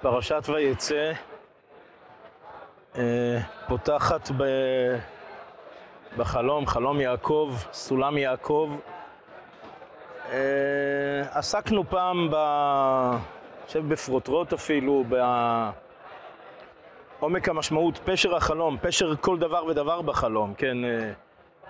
פרשת 0.00 0.42
ויצא 0.48 1.12
אה, 2.98 3.38
פותחת. 3.68 4.30
בחלום, 6.16 6.66
חלום 6.66 7.00
יעקב, 7.00 7.54
סולם 7.72 8.18
יעקב. 8.18 8.70
אה, 10.32 10.38
עסקנו 11.30 11.84
פעם, 11.90 12.30
ב... 12.30 12.34
אני 12.34 13.66
חושב 13.66 13.88
בפרוטרוט 13.88 14.52
אפילו, 14.52 15.04
בעומק 17.20 17.48
המשמעות, 17.48 17.98
פשר 18.04 18.36
החלום, 18.36 18.76
פשר 18.80 19.16
כל 19.16 19.38
דבר 19.38 19.64
ודבר 19.64 20.02
בחלום, 20.02 20.54
כן? 20.54 20.84
אה, 20.84 21.12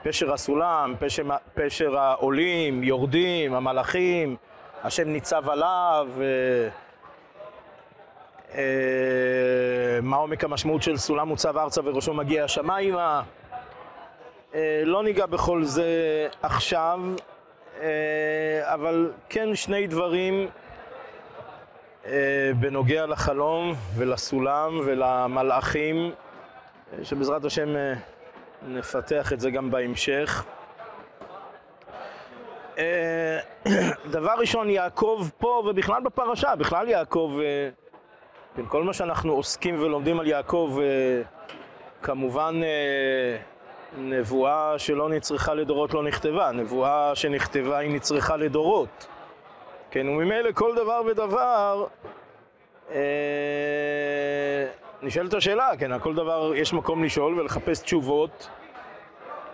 פשר 0.02 0.32
הסולם, 0.32 0.94
פשר, 0.98 1.22
פשר 1.54 1.98
העולים, 1.98 2.82
יורדים, 2.82 3.54
המלאכים, 3.54 4.36
השם 4.84 5.08
ניצב 5.08 5.48
עליו, 5.48 6.08
מה 10.02 10.16
עומק 10.16 10.44
המשמעות 10.44 10.82
של 10.82 10.96
סולם 10.96 11.28
מוצב 11.28 11.58
ארצה 11.58 11.80
וראשו 11.84 12.14
מגיע 12.14 12.44
השמיימה. 12.44 13.22
אה, 14.54 14.82
לא 14.84 15.02
ניגע 15.02 15.26
בכל 15.26 15.64
זה 15.64 15.86
עכשיו, 16.42 17.00
אה, 17.80 18.60
אבל 18.74 19.12
כן 19.28 19.54
שני 19.54 19.86
דברים 19.86 20.48
בנוגע 22.60 23.06
לחלום 23.06 23.74
ולסולם 23.96 24.80
ולמלאכים, 24.84 26.10
שבעזרת 27.02 27.44
השם 27.44 27.68
נפתח 28.62 29.32
את 29.32 29.40
זה 29.40 29.50
גם 29.50 29.70
בהמשך. 29.70 30.44
דבר 34.16 34.34
ראשון, 34.38 34.70
יעקב 34.70 35.28
פה 35.38 35.62
ובכלל 35.66 36.02
בפרשה, 36.02 36.56
בכלל 36.56 36.88
יעקב 36.88 37.38
כן, 38.58 38.66
כל 38.66 38.82
מה 38.82 38.92
שאנחנו 38.92 39.32
עוסקים 39.32 39.82
ולומדים 39.82 40.20
על 40.20 40.26
יעקב, 40.26 40.78
אה, 40.82 41.22
כמובן 42.02 42.60
אה, 42.62 43.36
נבואה 43.98 44.78
שלא 44.78 45.08
נצרכה 45.08 45.54
לדורות 45.54 45.94
לא 45.94 46.02
נכתבה, 46.02 46.52
נבואה 46.52 47.14
שנכתבה 47.14 47.78
היא 47.78 47.90
נצרכה 47.90 48.36
לדורות. 48.36 49.06
כן, 49.90 50.08
וממילא 50.08 50.52
כל 50.52 50.74
דבר 50.74 51.02
ודבר, 51.06 51.86
אה, 52.90 52.98
נשאלת 55.02 55.34
השאלה, 55.34 55.70
כן, 55.78 55.92
על 55.92 56.00
כל 56.00 56.14
דבר 56.14 56.52
יש 56.54 56.72
מקום 56.72 57.04
לשאול 57.04 57.40
ולחפש 57.40 57.78
תשובות 57.80 58.48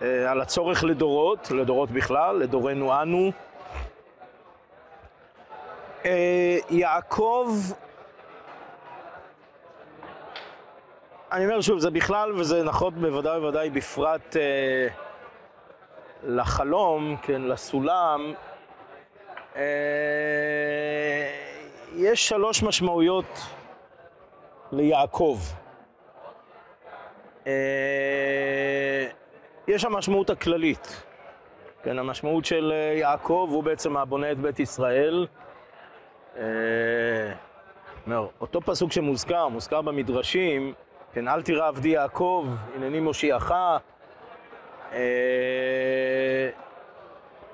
אה, 0.01 0.31
על 0.31 0.41
הצורך 0.41 0.83
לדורות, 0.83 1.51
לדורות 1.51 1.91
בכלל, 1.91 2.35
לדורנו 2.35 3.01
אנו. 3.01 3.31
אה, 6.05 6.57
יעקב 6.69 7.49
אני 11.35 11.45
אומר 11.45 11.61
שוב, 11.61 11.79
זה 11.79 11.89
בכלל, 11.89 12.31
וזה 12.33 12.63
נכון 12.63 12.93
בוודאי 13.01 13.37
ובוודאי 13.37 13.69
בפרט 13.69 14.35
אה, 14.37 14.87
לחלום, 16.23 17.15
כן, 17.21 17.41
לסולם, 17.41 18.33
אה, 19.55 19.61
יש 21.95 22.29
שלוש 22.29 22.63
משמעויות 22.63 23.25
ליעקב. 24.71 25.39
אה, 27.47 27.53
יש 29.67 29.85
המשמעות 29.85 30.29
הכללית, 30.29 31.03
כן, 31.83 31.99
המשמעות 31.99 32.45
של 32.45 32.71
אה, 32.75 32.93
יעקב 32.97 33.47
הוא 33.51 33.63
בעצם 33.63 33.97
הבונה 33.97 34.31
את 34.31 34.37
בית 34.37 34.59
ישראל. 34.59 35.27
אה, 36.37 36.43
אומר, 38.05 38.27
אותו 38.41 38.61
פסוק 38.61 38.91
שמוזכר, 38.91 39.47
מוזכר 39.47 39.81
במדרשים, 39.81 40.73
כן, 41.15 41.27
אל 41.27 41.41
תירא 41.41 41.67
עבדי 41.67 41.89
יעקב, 41.89 42.47
הנני 42.75 42.99
מושיעך. 42.99 43.51
אה, 44.93 44.99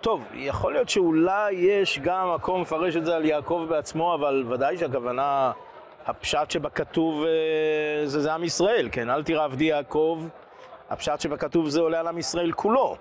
טוב, 0.01 0.23
יכול 0.33 0.73
להיות 0.73 0.89
שאולי 0.89 1.53
יש 1.53 1.99
גם 1.99 2.33
מקום 2.35 2.61
לפרש 2.61 2.95
את 2.95 3.05
זה 3.05 3.15
על 3.15 3.25
יעקב 3.25 3.65
בעצמו, 3.69 4.13
אבל 4.13 4.45
ודאי 4.49 4.77
שהכוונה, 4.77 5.51
הפשט 6.05 6.51
שבכתוב 6.51 7.23
אה, 7.23 8.07
זה, 8.07 8.21
זה 8.21 8.33
עם 8.33 8.43
ישראל, 8.43 8.89
כן? 8.91 9.09
אל 9.09 9.23
תירא 9.23 9.43
עבדי 9.43 9.63
יעקב, 9.63 10.23
הפשט 10.89 11.19
שבכתוב 11.19 11.69
זה 11.69 11.81
עולה 11.81 11.99
על 11.99 12.07
עם 12.07 12.17
ישראל 12.17 12.51
כולו. 12.51 12.95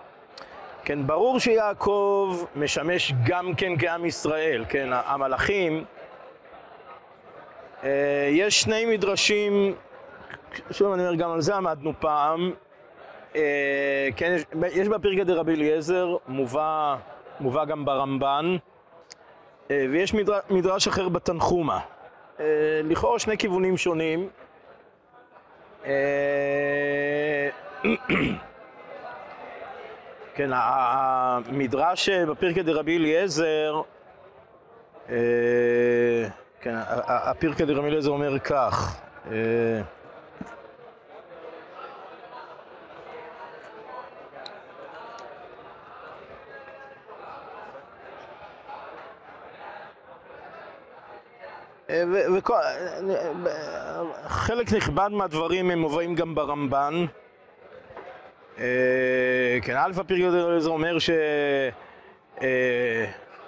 כן, 0.85 1.07
ברור 1.07 1.39
שיעקב 1.39 2.45
משמש 2.57 3.13
גם 3.25 3.55
כן 3.55 3.73
כעם 3.79 4.05
ישראל, 4.05 4.65
כן? 4.69 4.89
המלאכים, 4.93 5.85
אה, 7.85 8.29
יש 8.31 8.61
שני 8.61 8.87
מדרשים 8.87 9.75
שוב 10.71 10.93
אני 10.93 11.03
אומר, 11.03 11.15
גם 11.15 11.31
על 11.31 11.41
זה 11.41 11.57
עמדנו 11.57 11.93
פעם. 12.01 12.53
אה, 13.37 14.09
כן, 14.17 14.33
יש, 14.37 14.45
יש 14.73 14.89
בפרקא 14.89 15.25
דרבי 15.25 15.55
אליעזר, 15.55 16.17
מובא, 16.29 16.97
מובא 17.41 17.65
גם 17.65 17.85
ברמב"ן, 17.85 18.57
אה, 19.71 19.87
ויש 19.91 20.15
מדר, 20.15 20.39
מדרש 20.51 20.89
אחר 20.89 21.09
בתנחומה. 21.09 21.81
אה, 22.41 22.81
לכאורה 22.85 23.19
שני 23.19 23.39
כיוונים 23.39 23.77
שונים. 23.77 24.29
אה, 25.87 27.49
כן, 30.35 30.51
המדרש 30.53 32.09
בפרקא 32.09 32.63
דרבי 32.63 32.97
אליעזר, 32.97 33.81
אה, 35.11 35.17
כן, 36.61 36.75
הפרקא 37.07 37.65
דרבי 37.65 37.89
אליעזר 37.89 38.11
אומר 38.11 38.39
כך, 38.39 39.01
אה, 51.91 52.05
וחלק 54.25 54.73
נכבד 54.73 55.09
מהדברים 55.13 55.71
הם 55.71 55.79
מובאים 55.79 56.15
גם 56.15 56.35
ברמב"ן. 56.35 57.07
אה, 58.59 59.59
כן, 59.63 59.77
אלפא 59.77 60.03
פריגוד 60.03 60.35
זה 60.59 60.69
אומר 60.69 60.97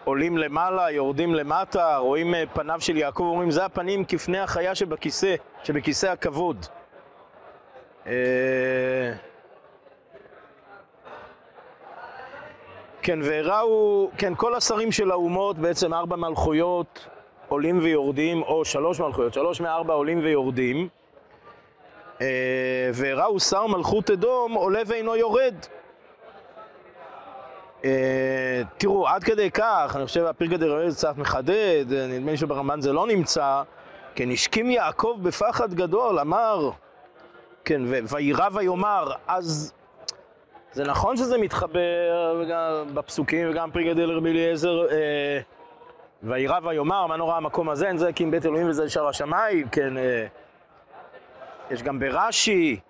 שעולים 0.05 0.39
למעלה, 0.39 0.91
יורדים 0.91 1.35
למטה, 1.35 1.97
רואים 1.97 2.35
אה, 2.35 2.45
פניו 2.53 2.81
של 2.81 2.97
יעקב, 2.97 3.23
אומרים 3.23 3.51
זה 3.51 3.65
הפנים 3.65 4.05
כפני 4.05 4.39
החיה 4.39 4.75
שבכיסא, 4.75 5.35
שבכיסא 5.65 6.07
הכבוד. 6.07 6.67
אה, 8.07 8.13
כן, 13.03 13.19
והראו, 13.23 14.11
כן, 14.19 14.35
כל 14.35 14.55
השרים 14.55 14.93
של 14.93 15.11
האומות, 15.11 15.59
בעצם 15.59 15.95
ארבע 15.95 16.17
מלכויות, 16.17 17.09
עולים 17.53 17.79
ויורדים, 17.83 18.43
או 18.43 18.65
שלוש 18.65 19.01
מלכויות, 19.01 19.35
שלוש 19.35 19.61
מארבע 19.61 19.95
עולים 19.95 20.19
ויורדים, 20.25 20.89
אה, 22.21 22.91
וראו 22.95 23.41
שר 23.41 23.67
מלכות 23.67 24.11
אדום 24.11 24.53
עולה 24.53 24.83
ואינו 24.87 25.17
יורד. 25.17 25.55
אה, 27.85 28.63
תראו, 28.79 29.09
עד 29.09 29.25
כדי 29.25 29.51
כך, 29.51 29.93
אני 29.97 30.07
חושב 30.07 30.25
הפרקא 30.25 30.57
דרעי 30.57 30.91
קצת 30.91 31.17
מחדד, 31.17 31.85
נדמה 31.89 32.31
לי 32.31 32.37
שברמב"ן 32.37 32.81
זה 32.81 32.93
לא 32.93 33.07
נמצא, 33.07 33.63
כן, 34.15 34.31
השכים 34.31 34.71
יעקב 34.71 35.19
בפחד 35.23 35.75
גדול, 35.75 36.19
אמר, 36.19 36.71
כן, 37.65 37.83
ויירא 37.87 38.49
ויאמר, 38.53 39.13
אז 39.27 39.73
זה 40.73 40.85
נכון 40.85 41.17
שזה 41.17 41.39
מתחבר 41.39 42.43
בפסוקים 42.95 43.51
וגם 43.51 43.71
פרקא 43.71 43.93
דרבי 43.93 44.31
אליעזר, 44.31 44.91
אה, 44.91 45.41
וירא 46.23 46.59
ויאמר, 46.63 47.07
מה 47.07 47.17
נורא 47.17 47.37
המקום 47.37 47.69
הזה, 47.69 47.89
אין 47.89 47.99
זה 47.99 48.09
הקים 48.09 48.31
בית 48.31 48.47
אלוהים 48.47 48.69
וזה 48.69 48.91
שער 48.91 49.09
השמיים, 49.09 49.69
כן, 49.69 49.97
אה, 49.97 50.27
יש 51.71 51.83
גם 51.83 51.99
ברש"י, 51.99 52.81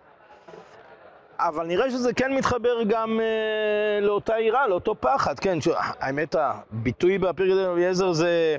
אבל 1.38 1.67
נראה 1.67 1.90
שזה 1.90 2.12
כן 2.14 2.32
מתחבר 2.34 2.82
גם 2.88 3.20
אה, 3.20 4.00
לאותה 4.00 4.38
יראה, 4.38 4.67
לאותו 4.69 4.94
פחד, 5.00 5.38
כן, 5.38 5.61
ש... 5.61 5.69
האמת, 5.76 6.34
הביטוי 6.38 7.19
בפרק 7.19 7.50
אליעזר 7.50 8.12
זה 8.12 8.56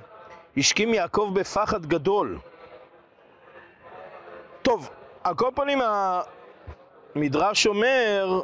השכים 0.57 0.93
יעקב 0.93 1.31
בפחד 1.33 1.85
גדול. 1.85 2.37
טוב, 4.61 4.89
על 5.23 5.35
כל 5.35 5.49
פנים 5.55 5.79
המדרש 7.15 7.67
אומר, 7.67 8.41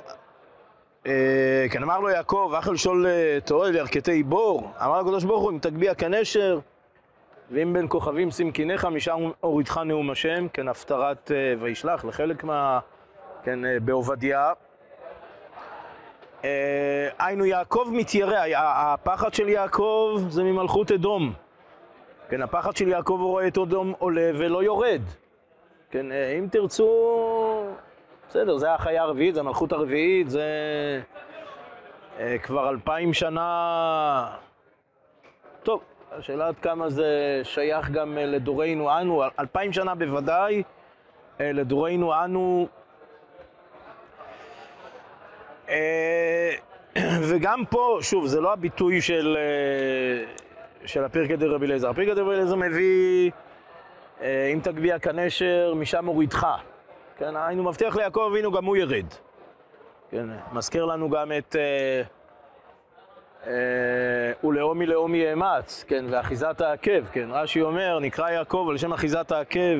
כן 1.03 1.83
אמר 1.83 1.99
לו 1.99 2.09
יעקב, 2.09 2.53
אחל 2.59 2.75
שול 2.75 3.07
אה, 3.07 3.37
תורה 3.45 3.71
לירכתי 3.71 4.23
בור, 4.23 4.71
אמר 4.85 5.01
לקדוש 5.01 5.23
ברוך 5.23 5.43
הוא, 5.43 5.51
אם 5.51 5.57
תגביה 5.61 5.95
כנשר, 5.95 6.59
ואם 7.51 7.73
בין 7.73 7.85
כוכבים 7.89 8.31
שים 8.31 8.51
קיניך, 8.51 8.85
משם 8.85 9.31
הורידך 9.39 9.77
נאום 9.77 10.09
השם, 10.09 10.47
כן, 10.53 10.67
הפטרת 10.67 11.31
אה, 11.31 11.53
וישלח 11.59 12.05
לחלק 12.05 12.43
מה... 12.43 12.79
כן, 13.43 13.59
בעובדיה. 13.85 14.53
היינו, 17.19 17.45
יעקב 17.45 17.89
מתיירא, 17.91 18.45
הפחד 18.55 19.33
של 19.33 19.49
יעקב 19.49 20.21
זה 20.29 20.43
ממלכות 20.43 20.91
אדום. 20.91 21.33
כן, 22.29 22.41
הפחד 22.41 22.75
של 22.75 22.87
יעקב 22.87 23.17
הוא 23.19 23.29
רואה 23.29 23.47
את 23.47 23.57
אדום 23.57 23.93
עולה 23.99 24.31
ולא 24.33 24.63
יורד. 24.63 25.01
כן, 25.91 26.11
אה, 26.11 26.35
אם 26.39 26.47
תרצו, 26.51 26.87
בסדר, 28.29 28.57
זה 28.57 28.73
החיה 28.73 29.01
הרביעית, 29.01 29.33
זה 29.35 29.39
המלכות 29.39 29.71
הרביעית, 29.71 30.29
זה 30.29 30.43
אה, 32.19 32.37
כבר 32.37 32.69
אלפיים 32.69 33.13
שנה... 33.13 34.35
טוב, 35.63 35.81
השאלה 36.11 36.47
עד 36.47 36.55
כמה 36.61 36.89
זה 36.89 37.41
שייך 37.43 37.89
גם 37.89 38.17
אה, 38.17 38.25
לדורנו 38.25 38.99
אנו, 38.99 39.23
אלפיים 39.39 39.73
שנה 39.73 39.95
בוודאי, 39.95 40.63
לדורנו 41.39 42.13
אנו. 42.23 42.67
וגם 47.29 47.63
פה, 47.69 47.97
שוב, 48.01 48.27
זה 48.27 48.41
לא 48.41 48.53
הביטוי 48.53 49.01
של, 49.01 49.37
של 50.85 51.03
הפרקי 51.03 51.33
רבי 51.33 51.65
אליעזר. 51.65 51.89
הפרקי 51.89 52.11
רבי 52.11 52.31
אליעזר 52.31 52.55
מביא, 52.55 53.31
אם 54.21 54.59
תגביה 54.63 54.99
כנשר, 54.99 55.73
משם 55.75 56.05
הורידך. 56.05 56.47
כן, 57.19 57.35
היינו 57.35 57.63
מבטיח 57.63 57.95
ליעקב 57.95 58.27
אבינו, 58.31 58.51
גם 58.51 58.65
הוא 58.65 58.77
ירד. 58.77 59.05
כן, 60.11 60.25
מזכיר 60.51 60.85
לנו 60.85 61.09
גם 61.09 61.31
את 61.37 61.55
אה, 61.55 62.01
אה, 63.47 64.47
ולאומי 64.47 64.85
לאומי 64.85 65.31
אאמץ, 65.31 65.85
כן, 65.87 66.05
ואחיזת 66.09 66.61
העקב, 66.61 67.05
כן, 67.11 67.29
רש"י 67.31 67.61
אומר, 67.61 67.99
נקרא 67.99 68.29
יעקב 68.29 68.67
על 68.69 68.77
שם 68.77 68.93
אחיזת 68.93 69.31
העקב. 69.31 69.79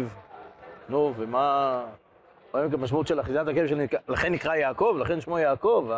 נו, 0.90 1.14
ומה... 1.16 1.84
רואים 2.54 2.70
את 2.70 2.74
המשמעות 2.74 3.08
של 3.08 3.20
אחיזת 3.20 3.46
שנק... 3.68 3.94
לכן 4.10 4.34
נקרא 4.34 4.56
יעקב, 4.56 4.96
לכן 5.00 5.22
שמו 5.22 5.40
יעקב. 5.40 5.90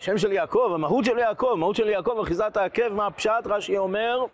השם 0.00 0.18
של 0.18 0.32
יעקב, 0.32 0.70
המהות 0.74 1.04
של 1.04 1.18
יעקב, 1.18 1.50
המהות 1.52 1.76
של 1.76 1.88
יעקב, 1.88 2.18
אחיזת 2.22 2.56
העקב, 2.56 2.88
מה 2.88 3.06
הפשט? 3.06 3.46
רש"י 3.46 3.78
אומר 3.78 4.24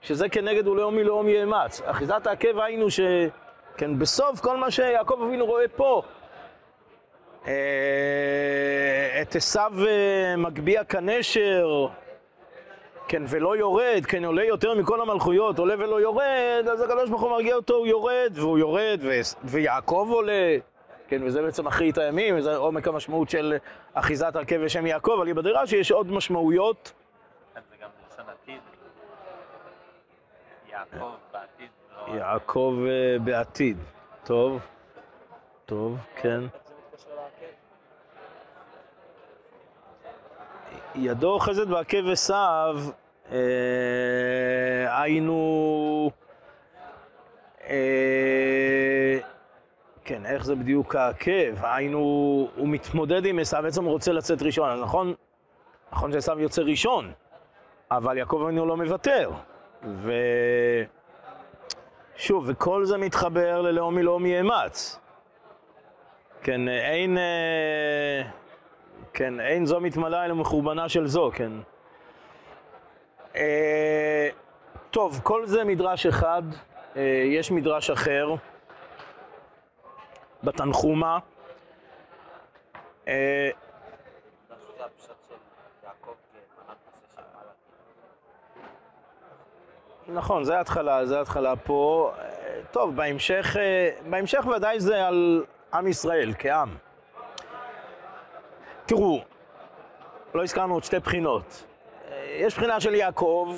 שזה 0.00 0.28
כנגד 0.28 0.68
ולאומי 0.68 1.04
לאומי 1.04 1.40
אאמץ. 1.40 1.82
אחיזת 1.84 2.26
העקב 2.26 2.58
היינו 2.58 2.90
ש... 2.90 3.00
כן, 3.80 3.98
בסוף 3.98 4.40
כל 4.40 4.56
מה 4.56 4.70
שיעקב 4.70 5.22
אבינו 5.26 5.46
רואה 5.46 5.68
פה, 5.68 6.02
אה, 7.46 7.52
את 9.22 9.36
עשיו 9.36 9.72
אה, 9.86 10.36
מגביה 10.36 10.84
כנשר, 10.84 11.86
כן, 13.08 13.22
ולא 13.28 13.56
יורד, 13.56 14.06
כן, 14.08 14.24
עולה 14.24 14.44
יותר 14.44 14.74
מכל 14.74 15.00
המלכויות, 15.00 15.58
עולה 15.58 15.74
ולא 15.78 16.00
יורד, 16.00 16.68
אז 16.72 16.80
הקדוש 16.80 17.10
ברוך 17.10 17.22
הוא 17.22 17.30
מרגיע 17.30 17.56
אותו, 17.56 17.74
הוא 17.74 17.86
יורד, 17.86 18.32
והוא 18.34 18.58
יורד, 18.58 19.00
ו... 19.02 19.10
ויעקב 19.44 20.08
עולה, 20.10 20.56
כן, 21.08 21.22
וזה 21.22 21.42
בעצם 21.42 21.66
אחרית 21.66 21.98
הימים, 21.98 22.38
וזה 22.38 22.56
עומק 22.56 22.88
המשמעות 22.88 23.30
של 23.30 23.56
אחיזת 23.94 24.36
הרכב 24.36 24.60
ושם 24.64 24.86
יעקב, 24.86 25.18
אבל 25.22 25.32
בדירה 25.32 25.66
שיש 25.66 25.92
עוד 25.92 26.12
משמעויות. 26.12 26.92
זה 27.54 27.60
גם 27.82 27.88
בלשון 28.08 28.24
עתיד. 28.42 28.60
יעקב. 30.70 31.29
יעקב 32.14 32.76
אה, 32.86 33.18
בעתיד. 33.18 33.76
טוב, 34.24 34.60
טוב, 35.66 35.98
כן. 36.16 36.40
ידו 40.94 41.32
אוחזת 41.32 41.66
בעקב 41.66 42.08
עשיו, 42.12 42.78
אה, 43.32 43.38
היינו... 45.02 46.10
אה, 47.68 49.18
כן, 50.04 50.26
איך 50.26 50.44
זה 50.44 50.54
בדיוק 50.54 50.94
העקב? 50.94 51.64
היינו, 51.64 51.98
הוא 52.56 52.68
מתמודד 52.68 53.26
עם 53.26 53.38
עשיו, 53.38 53.62
בעצם 53.62 53.84
הוא 53.84 53.92
רוצה 53.92 54.12
לצאת 54.12 54.42
ראשון, 54.42 54.70
אז 54.70 54.80
נכון, 54.80 55.14
נכון 55.92 56.12
שעשיו 56.12 56.40
יוצא 56.40 56.62
ראשון, 56.62 57.12
אבל 57.90 58.18
יעקב 58.18 58.42
אבינו 58.44 58.66
לא 58.66 58.76
מוותר. 58.76 59.30
ו... 59.84 60.12
שוב, 62.20 62.44
וכל 62.48 62.84
זה 62.84 62.96
מתחבר 62.96 63.60
ללאומי 63.62 64.02
לאומי 64.02 64.38
אאמץ. 64.38 64.98
כן, 66.42 66.68
אין, 66.68 67.18
אה, 67.18 68.22
כן, 69.12 69.40
אין 69.40 69.66
זו 69.66 69.80
מתמלאה 69.80 70.24
אלא 70.24 70.34
מחורבנה 70.34 70.88
של 70.88 71.06
זו, 71.06 71.30
כן. 71.34 71.52
אה, 73.36 74.28
טוב, 74.90 75.20
כל 75.22 75.46
זה 75.46 75.64
מדרש 75.64 76.06
אחד, 76.06 76.42
אה, 76.96 77.02
יש 77.26 77.50
מדרש 77.50 77.90
אחר 77.90 78.34
בתנחומה. 80.44 81.18
נכון, 90.12 90.44
זה 90.44 90.58
ההתחלה, 90.58 91.06
זה 91.06 91.18
ההתחלה 91.18 91.56
פה. 91.56 92.12
טוב, 92.70 92.96
בהמשך, 92.96 93.56
בהמשך 94.10 94.46
ודאי 94.56 94.80
זה 94.80 95.06
על 95.06 95.44
עם 95.74 95.86
ישראל 95.86 96.32
כעם. 96.38 96.68
תראו, 98.86 99.20
לא 100.34 100.42
הזכרנו 100.42 100.74
עוד 100.74 100.84
שתי 100.84 100.98
בחינות. 100.98 101.64
יש 102.26 102.56
בחינה 102.56 102.80
של 102.80 102.94
יעקב, 102.94 103.56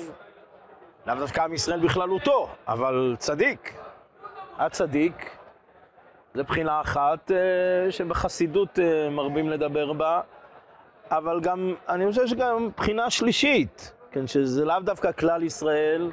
לאו 1.07 1.15
דווקא 1.15 1.41
עם 1.41 1.53
ישראל 1.53 1.79
בכללותו, 1.79 2.49
אבל 2.67 3.15
צדיק. 3.19 3.73
הצדיק, 4.57 5.37
זו 6.35 6.43
בחינה 6.43 6.81
אחת 6.81 7.31
שבחסידות 7.89 8.79
מרבים 9.11 9.49
לדבר 9.49 9.93
בה, 9.93 10.21
אבל 11.11 11.39
גם, 11.39 11.73
אני 11.89 12.09
חושב 12.09 12.27
שגם 12.27 12.69
בחינה 12.77 13.09
שלישית, 13.09 13.93
כן, 14.11 14.27
שזה 14.27 14.65
לאו 14.65 14.79
דווקא 14.79 15.11
כלל 15.11 15.43
ישראל, 15.43 16.11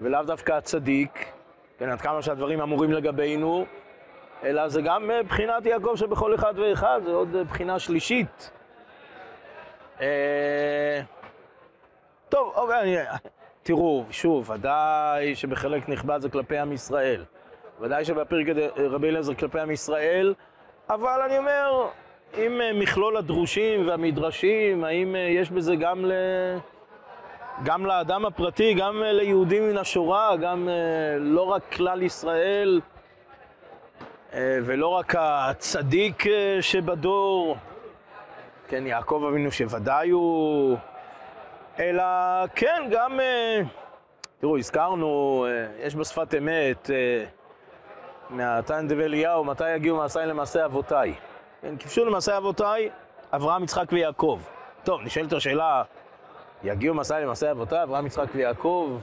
ולאו 0.00 0.22
דווקא 0.22 0.52
הצדיק, 0.52 1.32
כן, 1.78 1.88
עד 1.88 2.00
כמה 2.00 2.22
שהדברים 2.22 2.60
אמורים 2.60 2.92
לגבינו, 2.92 3.66
אלא 4.44 4.68
זה 4.68 4.82
גם 4.82 5.10
בחינת 5.28 5.66
יעקב 5.66 5.92
שבכל 5.96 6.34
אחד 6.34 6.54
ואחד, 6.56 7.00
זה 7.04 7.10
עוד 7.10 7.36
בחינה 7.48 7.78
שלישית. 7.78 8.50
אה... 10.00 11.00
טוב, 12.28 12.52
אוקיי, 12.56 12.96
תראו, 13.62 14.04
שוב, 14.10 14.50
ודאי 14.50 15.34
שבחלק 15.34 15.88
נכבד 15.88 16.20
זה 16.20 16.28
כלפי 16.28 16.58
עם 16.58 16.72
ישראל. 16.72 17.24
ודאי 17.80 18.04
שבפרק 18.04 18.46
רבי 18.76 19.08
אליעזר 19.08 19.34
כלפי 19.34 19.60
עם 19.60 19.70
ישראל, 19.70 20.34
אבל 20.90 21.20
אני 21.26 21.38
אומר, 21.38 21.88
אם 22.36 22.60
מכלול 22.74 23.16
הדרושים 23.16 23.88
והמדרשים, 23.88 24.84
האם 24.84 25.16
יש 25.18 25.50
בזה 25.50 25.76
גם 25.76 26.04
ל... 26.04 26.12
גם 27.64 27.86
לאדם 27.86 28.26
הפרטי, 28.26 28.74
גם 28.74 29.02
אה, 29.02 29.12
ליהודים 29.12 29.68
מן 29.68 29.76
השורה, 29.76 30.36
גם 30.36 30.68
אה, 30.68 31.18
לא 31.18 31.42
רק 31.42 31.62
כלל 31.72 32.02
ישראל 32.02 32.80
אה, 34.34 34.58
ולא 34.64 34.88
רק 34.88 35.14
הצדיק 35.18 36.24
שבדור, 36.60 37.56
כן, 38.68 38.86
יעקב 38.86 39.24
אבינו 39.30 39.50
שוודאי 39.50 40.10
הוא, 40.10 40.76
אלא 41.78 42.04
כן, 42.54 42.88
גם, 42.90 43.20
תראו, 44.40 44.58
הזכרנו, 44.58 45.46
יש 45.78 45.94
בשפת 45.94 46.34
אמת, 46.38 46.90
מהתן 48.30 48.88
דבי 48.88 49.04
אליהו, 49.04 49.44
מתי 49.44 49.70
יגיעו 49.70 49.96
מעשיי 49.96 50.26
למעשה 50.26 50.64
אבותיי. 50.64 51.14
כן, 51.62 51.74
כבשו 51.78 52.04
למעשה 52.04 52.36
אבותיי, 52.36 52.90
אברהם, 53.32 53.64
יצחק 53.64 53.92
ויעקב. 53.92 54.40
טוב, 54.84 55.00
נשאלת 55.02 55.32
השאלה, 55.32 55.82
יגיעו 56.64 56.94
מסע 56.94 57.20
למסע 57.20 57.50
אבותיו, 57.50 57.82
אברהם, 57.82 58.06
יצחק 58.06 58.28
ויעקב, 58.34 58.98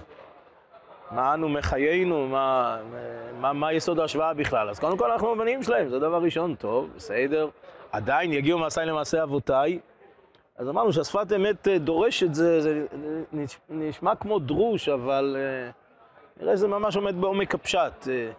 מה 1.11 1.33
אנו 1.33 1.49
מחיינו, 1.49 2.27
מה, 2.27 2.77
מה, 3.39 3.53
מה 3.53 3.73
יסוד 3.73 3.99
ההשוואה 3.99 4.33
בכלל? 4.33 4.69
אז 4.69 4.79
קודם 4.79 4.97
כל 4.97 5.11
אנחנו 5.11 5.31
הבנים 5.31 5.63
שלהם, 5.63 5.89
זה 5.89 5.99
דבר 5.99 6.21
ראשון, 6.21 6.55
טוב, 6.55 6.89
בסדר. 6.95 7.49
עדיין 7.91 8.33
יגיעו 8.33 8.59
מסע 8.59 8.85
למעשה 8.85 9.23
אבותיי. 9.23 9.79
אז 10.57 10.69
אמרנו 10.69 10.93
שהשפת 10.93 11.27
אמת 11.35 11.67
אה, 11.67 11.77
דורשת, 11.77 12.33
זה, 12.33 12.61
זה 12.61 12.85
נשמע 13.69 14.15
כמו 14.15 14.39
דרוש, 14.39 14.89
אבל 14.89 15.37
אה, 15.39 15.71
נראה 16.41 16.57
שזה 16.57 16.67
ממש 16.67 16.95
עומד 16.95 17.21
בעומק 17.21 17.55
הפשט. 17.55 18.07
אה, 18.07 18.31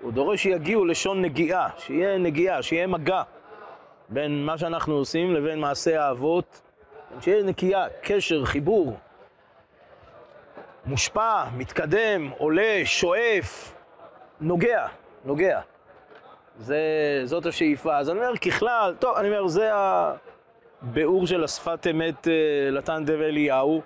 הוא 0.00 0.12
דורש 0.12 0.42
שיגיעו 0.42 0.84
לשון 0.84 1.22
נגיעה, 1.22 1.68
שיהיה 1.78 2.18
נגיעה, 2.18 2.62
שיהיה 2.62 2.86
מגע 2.86 3.22
בין 4.08 4.44
מה 4.44 4.58
שאנחנו 4.58 4.94
עושים 4.94 5.34
לבין 5.34 5.60
מעשה 5.60 6.04
האבות. 6.04 6.62
שיהיה 7.20 7.42
נקייה, 7.42 7.86
קשר, 8.02 8.44
חיבור, 8.44 8.96
מושפע, 10.86 11.44
מתקדם, 11.56 12.30
עולה, 12.38 12.80
שואף, 12.84 13.74
נוגע, 14.40 14.86
נוגע. 15.24 15.60
זה, 16.58 16.78
זאת 17.24 17.46
השאיפה. 17.46 17.96
אז 17.96 18.10
אני 18.10 18.18
אומר, 18.18 18.36
ככלל, 18.36 18.94
טוב, 18.98 19.16
אני 19.16 19.28
אומר, 19.28 19.46
זה 19.46 19.70
הביאור 20.82 21.26
של 21.26 21.44
השפת 21.44 21.86
אמת 21.90 22.28
אה, 22.28 23.00
דב 23.00 23.20
אליהו. 23.20 23.82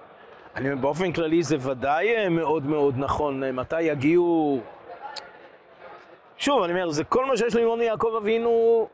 אני 0.56 0.70
אומר, 0.70 0.82
באופן 0.82 1.12
כללי 1.12 1.42
זה 1.42 1.56
ודאי 1.60 2.16
אה, 2.16 2.28
מאוד 2.28 2.66
מאוד 2.66 2.94
נכון. 2.98 3.50
מתי 3.50 3.82
יגיעו... 3.82 4.60
שוב, 6.38 6.62
אני 6.62 6.72
אומר, 6.72 6.90
זה 6.90 7.04
כל 7.04 7.24
מה 7.24 7.36
שיש 7.36 7.54
ללמוד 7.54 7.78
מיעקב 7.78 8.14
אבינו 8.16 8.88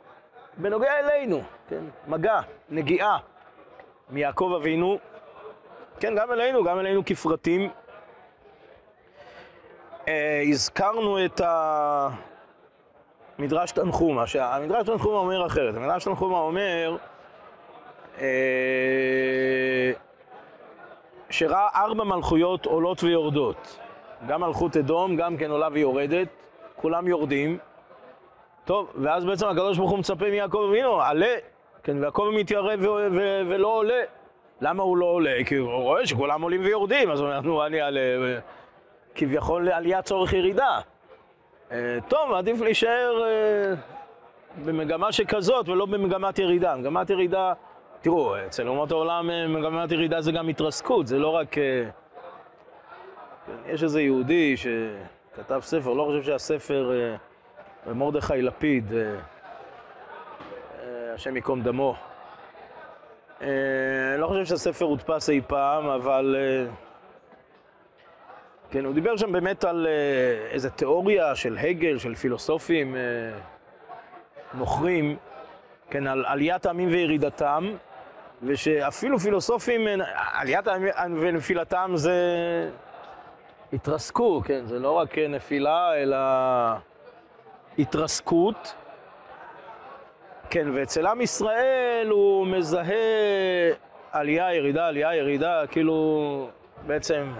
בנוגע 0.57 0.99
אלינו, 0.99 1.43
כן? 1.69 1.85
מגע, 2.09 2.40
נגיעה. 2.71 3.19
מיעקב 4.10 4.52
אבינו, 4.56 4.98
כן, 6.00 6.14
גם 6.16 6.32
אלינו, 6.32 6.64
גם 6.64 6.78
אלינו 6.78 7.02
כפרטים. 7.06 7.70
אה, 10.08 10.42
הזכרנו 10.48 11.25
את 11.25 11.40
המדרש 13.38 13.72
תנחומה, 13.72 14.26
שהמדרש 14.26 14.86
תנחומה 14.86 15.18
אומר 15.18 15.46
אחרת. 15.46 15.75
המדרש 15.75 16.04
תנחומה 16.04 16.38
אומר 16.38 16.96
אה, 18.20 19.92
שראה 21.30 21.68
ארבע 21.75 22.04
מלכויות 22.04 22.66
עולות 22.66 23.02
ויורדות. 23.02 23.78
גם 24.26 24.40
מלכות 24.40 24.76
אדום, 24.76 25.16
גם 25.16 25.36
כן 25.36 25.50
עולה 25.50 25.68
ויורדת, 25.72 26.28
כולם 26.76 27.08
יורדים. 27.08 27.58
טוב, 28.64 28.92
ואז 28.94 29.25
בעצם 29.25 29.46
הקדוש 29.46 29.78
ברוך 29.78 29.90
הוא 29.90 29.98
מצפה 29.98 30.30
מיעקב 30.30 30.66
אבינו, 30.68 31.02
עלה, 31.02 31.34
כן, 31.87 31.97
ויעקב 32.00 32.31
מתיירא 32.35 32.75
ו- 32.78 33.09
ו- 33.12 33.43
ולא 33.49 33.69
עולה. 33.69 34.02
למה 34.61 34.83
הוא 34.83 34.97
לא 34.97 35.07
עולה? 35.07 35.45
כי 35.47 35.57
הוא 35.57 35.71
רואה 35.71 36.07
שכולם 36.07 36.43
עולים 36.43 36.61
ויורדים, 36.64 37.11
אז 37.11 37.21
הוא 37.21 37.28
אומר, 37.28 37.40
נו, 37.40 37.66
אני 37.66 37.83
אעלה, 37.83 38.00
כביכול 39.14 39.69
עלייה 39.69 40.02
צורך 40.02 40.33
ירידה. 40.33 40.81
אה, 41.73 41.99
טוב, 42.09 42.33
עדיף 42.33 42.61
להישאר 42.61 43.23
אה, 43.25 43.75
במגמה 44.64 45.12
שכזאת 45.12 45.69
ולא 45.69 45.87
במגמת 45.87 46.38
ירידה. 46.38 46.76
מגמת 46.76 47.11
ירידה, 47.11 47.52
תראו, 48.00 48.35
אצל 48.47 48.69
אומות 48.69 48.90
העולם 48.90 49.31
אה, 49.31 49.49
מגמת 49.49 49.93
ירידה 49.93 50.21
זה 50.21 50.33
גם 50.33 50.49
התרסקות, 50.49 51.07
זה 51.07 51.19
לא 51.19 51.28
רק... 51.28 51.52
כן, 53.47 53.52
יש 53.66 53.83
איזה 53.83 54.02
יהודי 54.02 54.55
שכתב 54.57 55.61
ספר, 55.62 55.93
לא 55.93 56.05
חושב 56.05 56.23
שהספר, 56.23 56.93
אה, 57.87 57.95
מרדכי 57.95 58.43
לפיד, 58.43 58.95
אה, 58.95 59.14
השם 61.16 61.37
ייקום 61.37 61.62
דמו. 61.62 61.94
אה, 63.42 63.49
אני 64.12 64.20
לא 64.20 64.26
חושב 64.26 64.44
שהספר 64.44 64.85
הודפס 64.85 65.30
אי 65.30 65.40
פעם, 65.46 65.87
אבל... 65.87 66.37
אה, 66.38 66.73
כן, 68.70 68.85
הוא 68.85 68.94
דיבר 68.94 69.16
שם 69.16 69.32
באמת 69.32 69.64
על 69.64 69.87
אה, 69.87 70.50
איזו 70.50 70.68
תיאוריה 70.76 71.35
של 71.35 71.58
הגל, 71.58 71.99
של 71.99 72.14
פילוסופים 72.14 72.96
נוכרים, 74.54 75.16
כן, 75.90 76.06
על 76.06 76.25
עליית 76.26 76.66
העמים 76.66 76.88
וירידתם, 76.88 77.73
ושאפילו 78.42 79.18
פילוסופים, 79.18 79.87
עליית 80.32 80.68
ונפילתם 81.20 81.90
זה 81.94 82.14
התרסקו, 83.73 84.42
כן, 84.44 84.66
זה 84.66 84.78
לא 84.78 84.90
רק 84.92 85.18
נפילה, 85.18 85.94
אלא 85.94 86.16
התרסקות. 87.78 88.75
כן, 90.50 90.68
ואצל 90.74 91.06
עם 91.06 91.20
ישראל 91.20 92.08
הוא 92.10 92.46
מזהה 92.46 92.94
עלייה, 94.12 94.54
ירידה, 94.54 94.86
עלייה, 94.86 95.14
ירידה, 95.14 95.66
כאילו 95.66 96.48
בעצם 96.86 97.32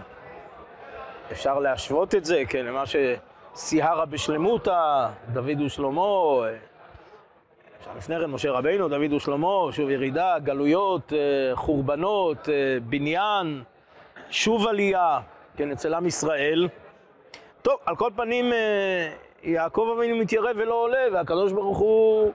אפשר 1.33 1.59
להשוות 1.59 2.15
את 2.15 2.25
זה, 2.25 2.43
כן, 2.49 2.67
למה 2.67 2.85
שסיהרה 2.87 4.07
בשלמותה, 4.07 5.09
דוד 5.33 5.61
ושלמה, 5.61 6.03
אפשר 7.81 7.91
לפני 7.97 8.21
כן 8.21 8.31
משה 8.31 8.51
רבינו, 8.51 8.89
דוד 8.89 9.13
ושלמה, 9.13 9.73
שוב 9.73 9.91
ירידה, 9.91 10.39
גלויות, 10.39 11.13
אה, 11.13 11.57
חורבנות, 11.57 12.49
אה, 12.49 12.55
בניין, 12.89 13.63
שוב 14.31 14.67
עלייה, 14.67 15.21
כן, 15.57 15.71
אצל 15.71 15.95
עם 15.95 16.07
ישראל. 16.07 16.69
טוב, 17.63 17.75
על 17.87 17.97
כל 17.97 18.11
פנים, 18.17 18.53
אה, 18.53 19.13
יעקב 19.43 19.95
אבינו 19.97 20.17
מתיירא 20.17 20.51
ולא 20.57 20.75
עולה, 20.75 21.07
והקדוש 21.13 21.53
ברוך 21.53 21.79
הוא 21.79 22.33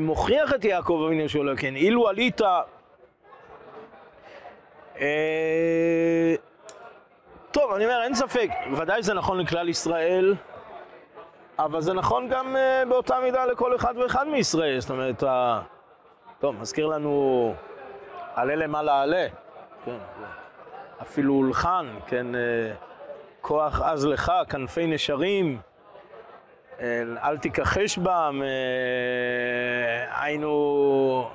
מוכיח 0.00 0.54
את 0.54 0.64
יעקב 0.64 1.02
אבינו 1.06 1.28
שעולה, 1.28 1.56
כן, 1.56 1.76
אילו 1.76 2.08
עלית... 2.08 2.40
טוב, 7.50 7.72
אני 7.72 7.84
אומר, 7.84 8.02
אין 8.02 8.14
ספק, 8.14 8.50
ודאי 8.76 9.02
זה 9.02 9.14
נכון 9.14 9.40
לכלל 9.40 9.68
ישראל, 9.68 10.34
אבל 11.58 11.80
זה 11.80 11.92
נכון 11.92 12.28
גם 12.28 12.56
uh, 12.56 12.88
באותה 12.88 13.20
מידה 13.20 13.46
לכל 13.46 13.76
אחד 13.76 13.94
ואחד 13.96 14.28
מישראל. 14.28 14.80
זאת 14.80 14.90
אומרת, 14.90 15.22
ה... 15.22 15.60
טוב, 16.40 16.56
מזכיר 16.60 16.86
לנו 16.86 17.54
עלה 18.34 18.56
למעלה 18.56 19.02
עלה, 19.02 19.26
כן, 19.84 19.96
אפילו 21.02 21.34
הולחן, 21.34 21.86
כן, 22.06 22.26
כוח 23.40 23.80
עז 23.80 24.06
לך, 24.06 24.32
כנפי 24.48 24.86
נשרים, 24.86 25.60
אל 27.22 27.38
תיכחש 27.38 27.98
בם, 27.98 28.42
היינו... 30.10 31.28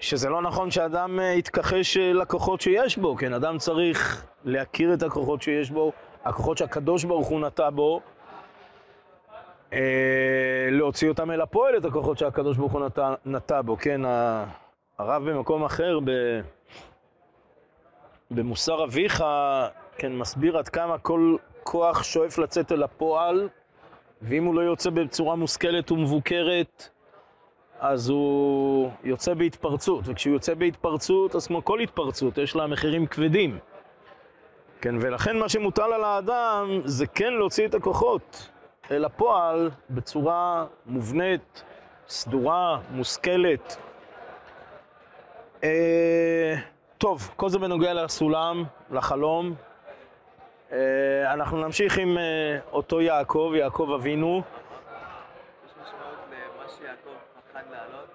שזה 0.00 0.28
לא 0.28 0.42
נכון 0.42 0.70
שאדם 0.70 1.18
יתכחש 1.38 1.96
לכוחות 1.96 2.60
שיש 2.60 2.96
בו, 2.96 3.16
כן? 3.16 3.34
אדם 3.34 3.58
צריך 3.58 4.26
להכיר 4.44 4.94
את 4.94 5.02
הכוחות 5.02 5.42
שיש 5.42 5.70
בו, 5.70 5.92
הכוחות 6.24 6.58
שהקדוש 6.58 7.04
ברוך 7.04 7.28
הוא 7.28 7.40
נטע 7.40 7.70
בו, 7.70 8.00
אה, 9.72 10.68
להוציא 10.70 11.08
אותם 11.08 11.30
אל 11.30 11.40
הפועל, 11.40 11.76
את 11.76 11.84
הכוחות 11.84 12.18
שהקדוש 12.18 12.56
ברוך 12.56 12.72
הוא 12.72 12.86
נטע, 12.86 13.14
נטע 13.26 13.62
בו, 13.62 13.76
כן? 13.76 14.00
הרב 14.98 15.30
במקום 15.30 15.64
אחר, 15.64 15.98
ב, 16.04 16.10
במוסר 18.30 18.84
אביך, 18.84 19.24
כן, 19.96 20.12
מסביר 20.12 20.58
עד 20.58 20.68
כמה 20.68 20.98
כל 20.98 21.36
כוח 21.62 22.02
שואף 22.02 22.38
לצאת 22.38 22.72
אל 22.72 22.82
הפועל, 22.82 23.48
ואם 24.22 24.44
הוא 24.44 24.54
לא 24.54 24.60
יוצא 24.60 24.90
בצורה 24.90 25.36
מושכלת 25.36 25.92
ומבוקרת, 25.92 26.88
אז 27.80 28.08
הוא 28.08 28.90
יוצא 29.04 29.34
בהתפרצות, 29.34 30.04
וכשהוא 30.06 30.34
יוצא 30.34 30.54
בהתפרצות, 30.54 31.34
אז 31.34 31.46
כמו 31.46 31.64
כל 31.64 31.80
התפרצות, 31.80 32.38
יש 32.38 32.56
לה 32.56 32.66
מחירים 32.66 33.06
כבדים. 33.06 33.58
כן, 34.80 34.94
ולכן 35.00 35.38
מה 35.38 35.48
שמוטל 35.48 35.92
על 35.92 36.04
האדם 36.04 36.80
זה 36.84 37.06
כן 37.06 37.32
להוציא 37.32 37.66
את 37.66 37.74
הכוחות 37.74 38.48
אל 38.90 39.04
הפועל 39.04 39.70
בצורה 39.90 40.66
מובנית, 40.86 41.64
סדורה, 42.08 42.78
מושכלת. 42.90 43.76
אה, 45.64 46.54
טוב, 46.98 47.30
כל 47.36 47.48
זה 47.48 47.58
בנוגע 47.58 47.94
לסולם, 47.94 48.64
לחלום. 48.90 49.54
אה, 50.72 51.32
אנחנו 51.32 51.58
נמשיך 51.64 51.98
עם 51.98 52.18
אה, 52.18 52.58
אותו 52.72 53.00
יעקב, 53.00 53.52
יעקב 53.56 53.90
אבינו. 53.94 54.42
יש 55.64 55.72
משמעות 55.82 56.18
למה 56.30 56.68
שיעקב 56.68 57.16
פחד 57.50 57.62
לעלות, 57.70 58.08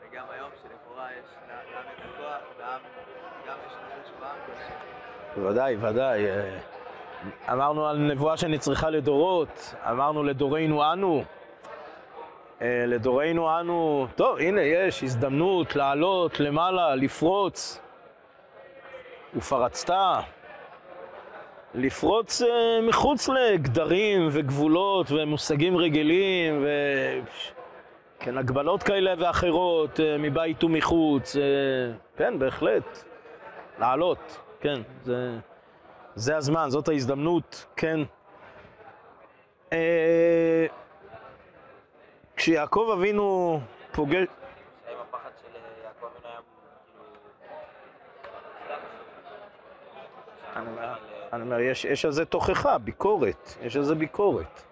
וגם 0.00 0.24
היום 0.30 0.50
שלכאורה 0.62 1.08
יש 1.12 1.26
לעם 1.48 1.84
את 1.94 2.00
הכוח, 2.04 2.58
והעם 2.58 2.80
גם 3.48 3.56
יש 3.66 3.72
נחש 3.72 4.10
בעם. 4.20 5.46
ודאי, 5.46 5.76
ודאי. 5.76 6.26
אה, 6.30 6.58
אמרנו 7.52 7.86
על 7.86 7.98
נבואה 7.98 8.36
שנצרכה 8.36 8.90
לדורות, 8.90 9.74
אמרנו 9.90 10.22
לדורנו 10.22 10.92
אנו. 10.92 11.24
לדורנו 12.60 13.60
אנו, 13.60 14.06
טוב, 14.14 14.38
הנה 14.38 14.60
יש 14.60 15.02
הזדמנות 15.02 15.76
לעלות 15.76 16.40
למעלה, 16.40 16.94
לפרוץ. 16.94 17.80
ופרצת. 19.36 19.90
לפרוץ 21.76 22.42
אה, 22.42 22.80
מחוץ 22.82 23.28
לגדרים 23.28 24.28
וגבולות 24.32 25.06
ומושגים 25.10 25.76
רגילים 25.76 26.62
ו... 26.62 26.68
כן, 28.18 28.38
הגבלות 28.38 28.82
כאלה 28.82 29.14
ואחרות 29.18 30.00
אה, 30.00 30.18
מבית 30.18 30.64
ומחוץ. 30.64 31.36
אה, 31.36 31.42
כן, 32.16 32.38
בהחלט. 32.38 33.04
לעלות, 33.78 34.40
כן, 34.60 34.80
זה, 35.04 35.38
זה 36.14 36.36
הזמן, 36.36 36.70
זאת 36.70 36.88
ההזדמנות, 36.88 37.66
כן. 37.76 38.00
אה, 39.72 40.66
כשיעקב 42.36 42.94
אבינו 42.98 43.60
פוגש... 43.92 44.26
האם 44.86 44.96
הפחד 45.08 45.30
של 45.40 45.48
יעקב 45.84 46.06
אבינו 46.06 46.28
היה 46.28 46.40
אני 50.56 50.66
אומר, 50.66 50.94
כאילו... 50.94 51.15
אני 51.32 51.42
אומר, 51.42 51.60
יש, 51.60 51.84
יש 51.84 52.04
על 52.04 52.12
זה 52.12 52.24
תוכחה, 52.24 52.78
ביקורת, 52.78 53.54
יש 53.62 53.76
על 53.76 53.82
זה 53.82 53.94
ביקורת. 53.94 54.62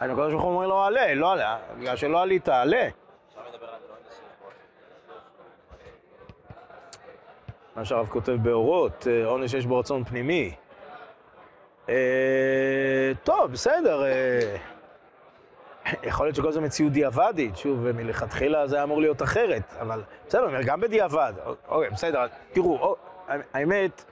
אני 0.00 0.12
הקדוש 0.12 0.32
ברוך 0.32 0.44
הוא 0.44 0.54
אומר 0.54 0.66
לו, 0.66 0.82
עלה, 0.82 1.14
לא 1.14 1.32
עלה, 1.32 1.58
בגלל 1.78 1.96
שלא 1.96 2.22
עלית, 2.22 2.48
עלה. 2.48 2.88
מה 7.76 7.84
שהרב 7.84 8.08
כותב 8.08 8.32
באורות, 8.42 9.06
אה, 9.10 9.26
עונש 9.26 9.54
יש 9.54 9.66
בו 9.66 9.78
רצון 9.78 10.04
פנימי. 10.04 10.54
אה, 11.88 13.12
טוב, 13.24 13.52
בסדר. 13.52 14.04
אה, 14.04 14.56
יכול 16.02 16.26
להיות 16.26 16.36
שכל 16.36 16.52
זה 16.52 16.60
מציאות 16.60 16.92
דיעבדית, 16.92 17.56
שוב, 17.56 17.92
מלכתחילה 17.92 18.66
זה 18.66 18.76
היה 18.76 18.84
אמור 18.84 19.00
להיות 19.00 19.22
אחרת, 19.22 19.62
אבל 19.80 20.02
בסדר, 20.28 20.62
גם 20.64 20.80
בדיעבד. 20.80 21.32
אוקיי, 21.68 21.90
בסדר, 21.90 22.26
תראו, 22.52 22.78
או, 22.78 22.96
האמת, 23.54 24.04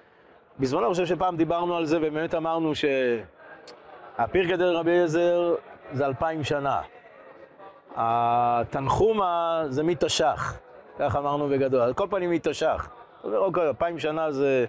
בזמנו 0.60 0.86
אני 0.86 0.90
חושב 0.90 1.06
שפעם 1.06 1.36
דיברנו 1.36 1.76
על 1.76 1.86
זה, 1.86 1.98
ובאמת 1.98 2.34
אמרנו 2.34 2.72
שהפיר 2.74 4.48
כדי 4.48 4.64
רבי 4.64 4.90
אליעזר 4.90 5.54
זה 5.92 6.06
אלפיים 6.06 6.44
שנה. 6.44 6.80
התנחומה 7.96 9.62
זה 9.68 9.82
מתש"ח, 9.82 10.58
כך 10.98 11.16
אמרנו 11.16 11.48
בגדול. 11.48 11.80
על 11.80 11.94
כל 11.94 12.06
פנים 12.10 12.30
מתש"ח. 12.30 12.88
אוקיי, 13.24 13.68
אלפיים 13.68 13.98
שנה 13.98 14.32
זה 14.32 14.66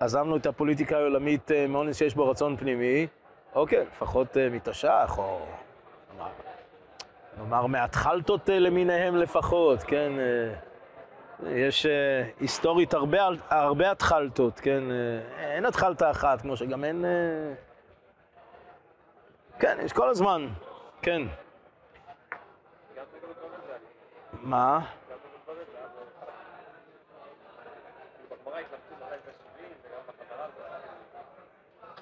עזבנו 0.00 0.36
את 0.36 0.46
הפוליטיקה 0.46 0.96
העולמית 0.96 1.50
אה, 1.52 1.66
מאונס 1.66 1.96
שיש 1.96 2.14
בו 2.14 2.30
רצון 2.30 2.56
פנימי, 2.56 3.06
אוקיי, 3.54 3.84
לפחות 3.92 4.36
אה, 4.36 4.48
מתש"ח, 4.50 5.18
או 5.18 5.40
נאמר, 7.38 7.66
מהתחלתות 7.66 8.48
למיניהם 8.48 9.16
לפחות, 9.16 9.82
כן? 9.82 10.12
יש 11.46 11.86
היסטורית 12.40 12.94
הרבה, 12.94 13.18
הרבה 13.50 13.90
התחלתות, 13.90 14.60
כן? 14.60 14.84
אין 15.38 15.64
התחלתה 15.66 16.10
אחת, 16.10 16.40
כמו 16.40 16.56
שגם 16.56 16.84
אין... 16.84 17.04
כן, 19.58 19.78
יש 19.84 19.92
כל 19.92 20.08
הזמן, 20.08 20.48
כן. 21.02 21.22
מה? 24.32 24.80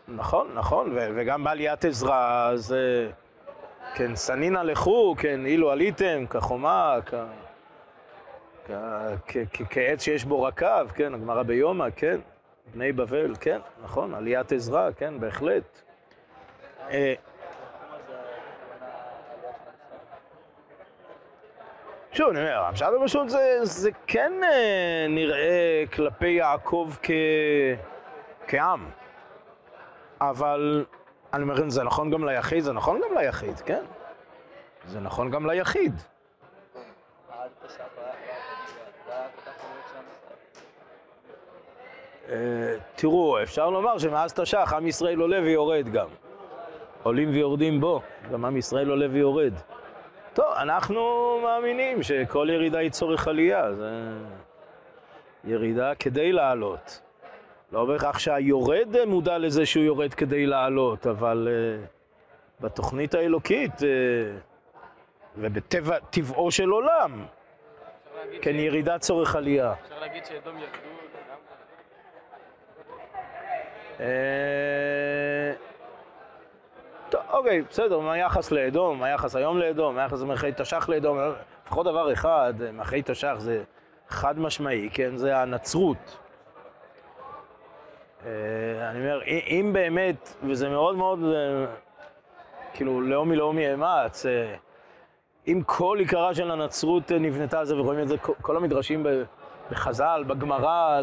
נכון, 0.08 0.54
נכון, 0.54 0.96
וגם 0.96 1.44
בעליית 1.44 1.84
עזרא, 1.84 2.48
אז 2.50 2.74
כן, 3.94 4.16
סנינא 4.16 4.58
לכו, 4.58 5.14
כן, 5.18 5.46
אילו 5.46 5.70
עליתם, 5.70 6.26
כחומה, 6.30 6.98
כעץ 9.70 10.02
שיש 10.02 10.24
בו 10.24 10.42
רקב, 10.42 10.88
כן, 10.94 11.14
הגמרא 11.14 11.42
ביומא, 11.42 11.86
כן, 11.96 12.20
בני 12.74 12.92
בבל, 12.92 13.34
כן, 13.40 13.58
נכון, 13.82 14.14
עליית 14.14 14.52
עזרא, 14.52 14.90
כן, 14.96 15.20
בהחלט. 15.20 15.82
אה, 16.90 17.14
שוב, 22.12 22.28
אני 22.30 22.38
אומר, 22.38 22.64
הפשט 22.64 22.86
הפשוט 23.02 23.28
זה, 23.62 23.90
כן 24.06 24.32
אה, 24.44 25.06
נראה 25.08 25.84
כלפי 25.92 26.28
יעקב. 26.28 26.90
כעם. 28.46 28.90
אבל 30.20 30.84
אני 31.34 31.42
אומר, 31.42 31.70
זה 31.70 31.82
נכון 31.82 32.10
גם 32.10 32.28
ליחיד, 32.28 32.62
זה 32.62 32.72
נכון 32.72 33.00
גם 33.00 33.18
ליחיד, 33.18 33.60
כן? 33.60 33.84
זה 34.86 35.00
נכון 35.00 35.30
גם 35.30 35.50
ליחיד. 35.50 35.92
אה, 42.28 42.76
תראו, 42.94 43.42
אפשר 43.42 43.70
לומר 43.70 43.98
שמאז 43.98 44.32
תש"ח 44.32 44.72
עם 44.72 44.86
ישראל 44.86 45.20
עולה 45.20 45.40
ויורד 45.42 45.88
גם. 45.88 46.08
עולים 47.02 47.30
ויורדים 47.30 47.80
בו, 47.80 48.00
גם 48.32 48.44
עם 48.44 48.56
ישראל 48.56 48.90
עולה 48.90 49.06
ויורד. 49.10 49.52
טוב, 50.34 50.46
אנחנו 50.56 51.00
מאמינים 51.42 52.02
שכל 52.02 52.48
ירידה 52.50 52.78
היא 52.78 52.90
צורך 52.90 53.28
עלייה, 53.28 53.72
זה 53.72 53.90
ירידה 55.44 55.94
כדי 55.94 56.32
לעלות. 56.32 57.00
לא 57.72 57.84
בהכרח 57.84 58.18
שהיורד 58.18 58.88
מודע 59.06 59.38
לזה 59.38 59.66
שהוא 59.66 59.84
יורד 59.84 60.14
כדי 60.14 60.46
לעלות, 60.46 61.06
אבל 61.06 61.48
uh, 61.48 62.64
בתוכנית 62.64 63.14
האלוקית 63.14 63.72
uh, 63.72 63.82
ובטבע, 65.36 65.98
טבעו 66.10 66.50
של 66.50 66.68
עולם, 66.68 67.26
כן. 68.42 68.54
ירידה 68.54 68.98
צורך 68.98 69.36
עלייה. 69.36 69.72
אפשר 69.72 70.00
להגיד 70.00 70.24
שאדום 70.24 70.58
ירדו 70.58 70.96
טוב, 77.08 77.20
אוקיי, 77.30 77.62
בסדר, 77.62 78.00
מה 78.00 78.12
היחס 78.12 78.52
לאדום? 78.52 79.00
מה 79.00 79.06
היחס 79.06 79.36
היום 79.36 79.58
לאדום? 79.58 79.94
מה 79.94 80.02
היחס 80.02 80.20
למלכי 80.20 80.52
תש"ח 80.56 80.88
לאדום? 80.88 81.18
לפחות 81.64 81.86
דבר 81.86 82.12
אחד, 82.12 82.54
מלכי 82.72 83.02
תש"ח 83.02 83.34
זה 83.38 83.62
חד 84.08 84.38
משמעי, 84.38 84.88
כן? 84.92 85.16
זה 85.16 85.36
הנצרות. 85.36 86.18
אה, 88.26 88.30
אני 88.90 88.98
אומר, 88.98 89.20
אם 89.26 89.70
באמת, 89.72 90.34
וזה 90.42 90.68
מאוד 90.68 90.96
מאוד, 90.96 91.18
אה, 91.24 91.66
כאילו, 92.74 93.00
לאומי 93.00 93.36
לאומי 93.36 93.74
אמץ, 93.74 94.26
אה, 94.26 94.54
אם 95.48 95.62
כל 95.66 95.96
עיקרה 95.98 96.34
של 96.34 96.50
הנצרות 96.50 97.12
נבנתה 97.12 97.58
על 97.58 97.66
זה, 97.66 97.76
ורואים 97.76 98.00
את 98.00 98.08
זה, 98.08 98.16
כל 98.18 98.56
המדרשים 98.56 99.06
בחז"ל, 99.70 100.24
בגמרא, 100.26 101.00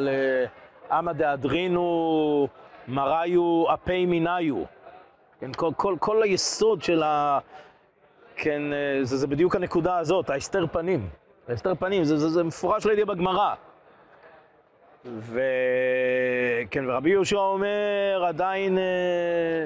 לעמא 0.89 1.11
דאדרינו, 1.11 2.47
מראיו 2.87 3.65
אפי 3.73 4.05
מיניו. 4.05 4.55
כן, 5.39 5.53
כל, 5.53 5.71
כל, 5.77 5.95
כל 5.99 6.23
היסוד 6.23 6.81
של 6.81 7.03
ה... 7.03 7.39
כן, 8.35 8.61
זה, 9.01 9.17
זה 9.17 9.27
בדיוק 9.27 9.55
הנקודה 9.55 9.97
הזאת, 9.97 10.29
ההסתר 10.29 10.65
פנים. 10.67 11.09
ההסתר 11.49 11.75
פנים, 11.75 12.03
זה, 12.03 12.17
זה, 12.17 12.29
זה 12.29 12.43
מפורש 12.43 12.85
לידי 12.85 13.05
בגמרא. 13.05 13.53
וכן, 15.05 16.89
ורבי 16.89 17.09
יהושע 17.09 17.37
אומר, 17.37 18.23
עדיין, 18.27 18.77
אה, 18.77 18.83
אה, 18.83 19.65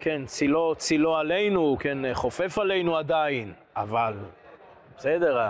כן, 0.00 0.22
צילו, 0.26 0.74
צילו 0.74 1.16
עלינו, 1.16 1.76
כן, 1.80 2.14
חופף 2.14 2.58
עלינו 2.58 2.96
עדיין, 2.96 3.52
אבל 3.76 4.14
בסדר, 4.96 5.40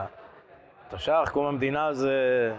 התש"ח, 0.90 1.30
קום 1.32 1.46
המדינה 1.46 1.92
זה 1.92 2.54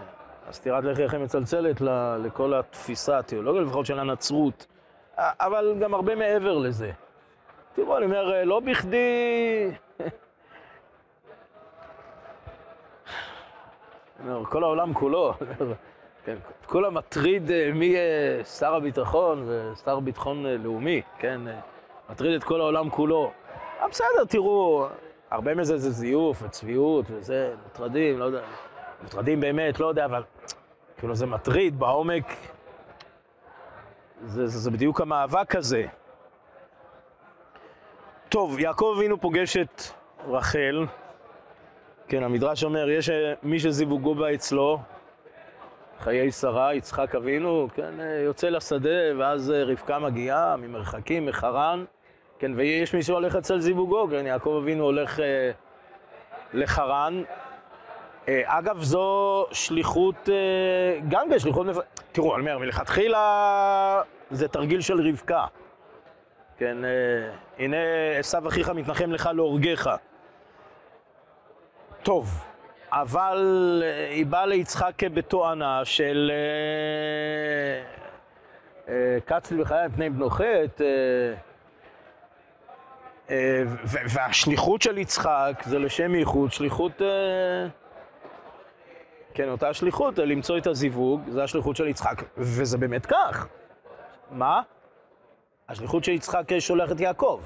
הסטירת 0.48 0.84
לחי 0.84 1.04
הכי 1.04 1.16
מצלצלת 1.16 1.80
לכל 2.24 2.54
התפיסה 2.54 3.18
התיאולוגיה, 3.18 3.62
לפחות 3.62 3.86
של 3.86 3.98
הנצרות, 3.98 4.66
אבל 5.16 5.74
גם 5.80 5.94
הרבה 5.94 6.14
מעבר 6.14 6.58
לזה. 6.58 6.90
תראו, 7.74 7.96
אני 7.96 8.04
אומר, 8.04 8.44
לא 8.44 8.60
בכדי... 8.60 9.70
כל 14.48 14.64
העולם 14.64 14.94
כולו, 14.94 15.32
כן, 16.28 16.36
כולם 16.66 16.94
מטריד 16.94 17.50
אה, 17.50 17.70
מי 17.74 17.84
יהיה 17.84 18.44
שר 18.44 18.74
הביטחון 18.74 19.44
ושר 19.46 20.00
ביטחון 20.00 20.46
אה, 20.46 20.56
לאומי, 20.56 21.02
כן, 21.18 21.48
אה, 21.48 21.60
מטריד 22.10 22.34
את 22.34 22.44
כל 22.44 22.60
העולם 22.60 22.90
כולו. 22.90 23.30
בסדר, 23.90 24.24
תראו, 24.28 24.86
הרבה 25.30 25.54
מזה 25.54 25.78
זה 25.78 25.90
זיוף 25.90 26.42
וצביעות 26.42 27.06
וזה, 27.10 27.54
מטרדים, 27.66 28.18
לא 28.18 28.24
יודע, 28.24 28.40
מטרדים 29.04 29.40
באמת, 29.40 29.80
לא 29.80 29.86
יודע, 29.86 30.04
אבל 30.04 30.22
כאילו 30.98 31.14
זה 31.14 31.26
מטריד 31.26 31.78
בעומק, 31.78 32.24
זה, 34.24 34.46
זה, 34.46 34.58
זה 34.58 34.70
בדיוק 34.70 35.00
המאבק 35.00 35.56
הזה. 35.56 35.86
טוב, 38.28 38.58
יעקב 38.58 38.94
אבינו 38.96 39.20
פוגש 39.20 39.56
את 39.56 39.82
רחל, 40.26 40.86
כן, 42.08 42.22
המדרש 42.22 42.64
אומר, 42.64 42.90
יש 42.90 43.10
אה, 43.10 43.34
מי 43.42 43.60
שזיווגו 43.60 44.14
בה 44.14 44.34
אצלו, 44.34 44.80
חיי 46.00 46.32
שרה, 46.32 46.74
יצחק 46.74 47.14
אבינו, 47.14 47.68
כן, 47.74 48.00
אה, 48.00 48.20
יוצא 48.24 48.48
לשדה, 48.48 49.18
ואז 49.18 49.50
אה, 49.50 49.64
רבקה 49.64 49.98
מגיעה 49.98 50.56
ממרחקים, 50.56 51.26
מחרן, 51.26 51.84
כן, 52.38 52.52
ויש 52.56 52.94
מי 52.94 53.02
שהולך 53.02 53.36
אצל 53.36 53.60
זיווגו, 53.60 54.08
כן, 54.10 54.26
יעקב 54.26 54.60
אבינו 54.62 54.84
הולך 54.84 55.20
אה, 55.20 55.50
לחרן. 56.52 57.22
אה, 58.28 58.42
אגב, 58.46 58.82
זו 58.82 59.46
שליחות, 59.52 60.28
אה, 60.28 61.00
גם 61.08 61.28
בשליחות, 61.28 61.66
מפ... 61.66 61.76
תראו, 62.12 62.36
אני 62.36 62.40
אומר, 62.40 62.58
מלכתחילה 62.58 64.02
זה 64.30 64.48
תרגיל 64.48 64.80
של 64.80 65.08
רבקה. 65.08 65.46
כן, 66.58 66.84
אה, 66.84 66.90
הנה 67.58 67.76
עשו 68.18 68.38
אחיך 68.48 68.68
מתנחם 68.68 69.12
לך 69.12 69.30
להורגך. 69.34 69.96
טוב, 72.02 72.44
אבל 72.92 73.82
אה, 73.84 74.08
היא 74.10 74.26
באה 74.26 74.46
ליצחק 74.46 75.04
בתואנה 75.04 75.84
של 75.84 76.30
אה, 76.34 77.82
אה, 78.94 79.18
קצל 79.24 79.60
בחיי 79.60 79.88
פני 79.96 80.10
בנו 80.10 80.30
חטא, 80.30 80.84
והשליחות 83.84 84.82
של 84.82 84.98
יצחק 84.98 85.62
זה 85.64 85.78
לשם 85.78 86.14
ייחוד, 86.14 86.52
שליחות, 86.52 87.02
כן, 89.34 89.48
אותה 89.48 89.74
שליחות, 89.74 90.18
למצוא 90.18 90.58
את 90.58 90.66
הזיווג, 90.66 91.20
זה 91.28 91.44
השליחות 91.44 91.76
של 91.76 91.88
יצחק, 91.88 92.22
וזה 92.36 92.78
באמת 92.78 93.06
כך. 93.06 93.46
מה? 94.30 94.62
השליחות 95.68 96.04
של 96.04 96.12
יצחק 96.12 96.58
שולח 96.58 96.92
את 96.92 97.00
יעקב. 97.00 97.40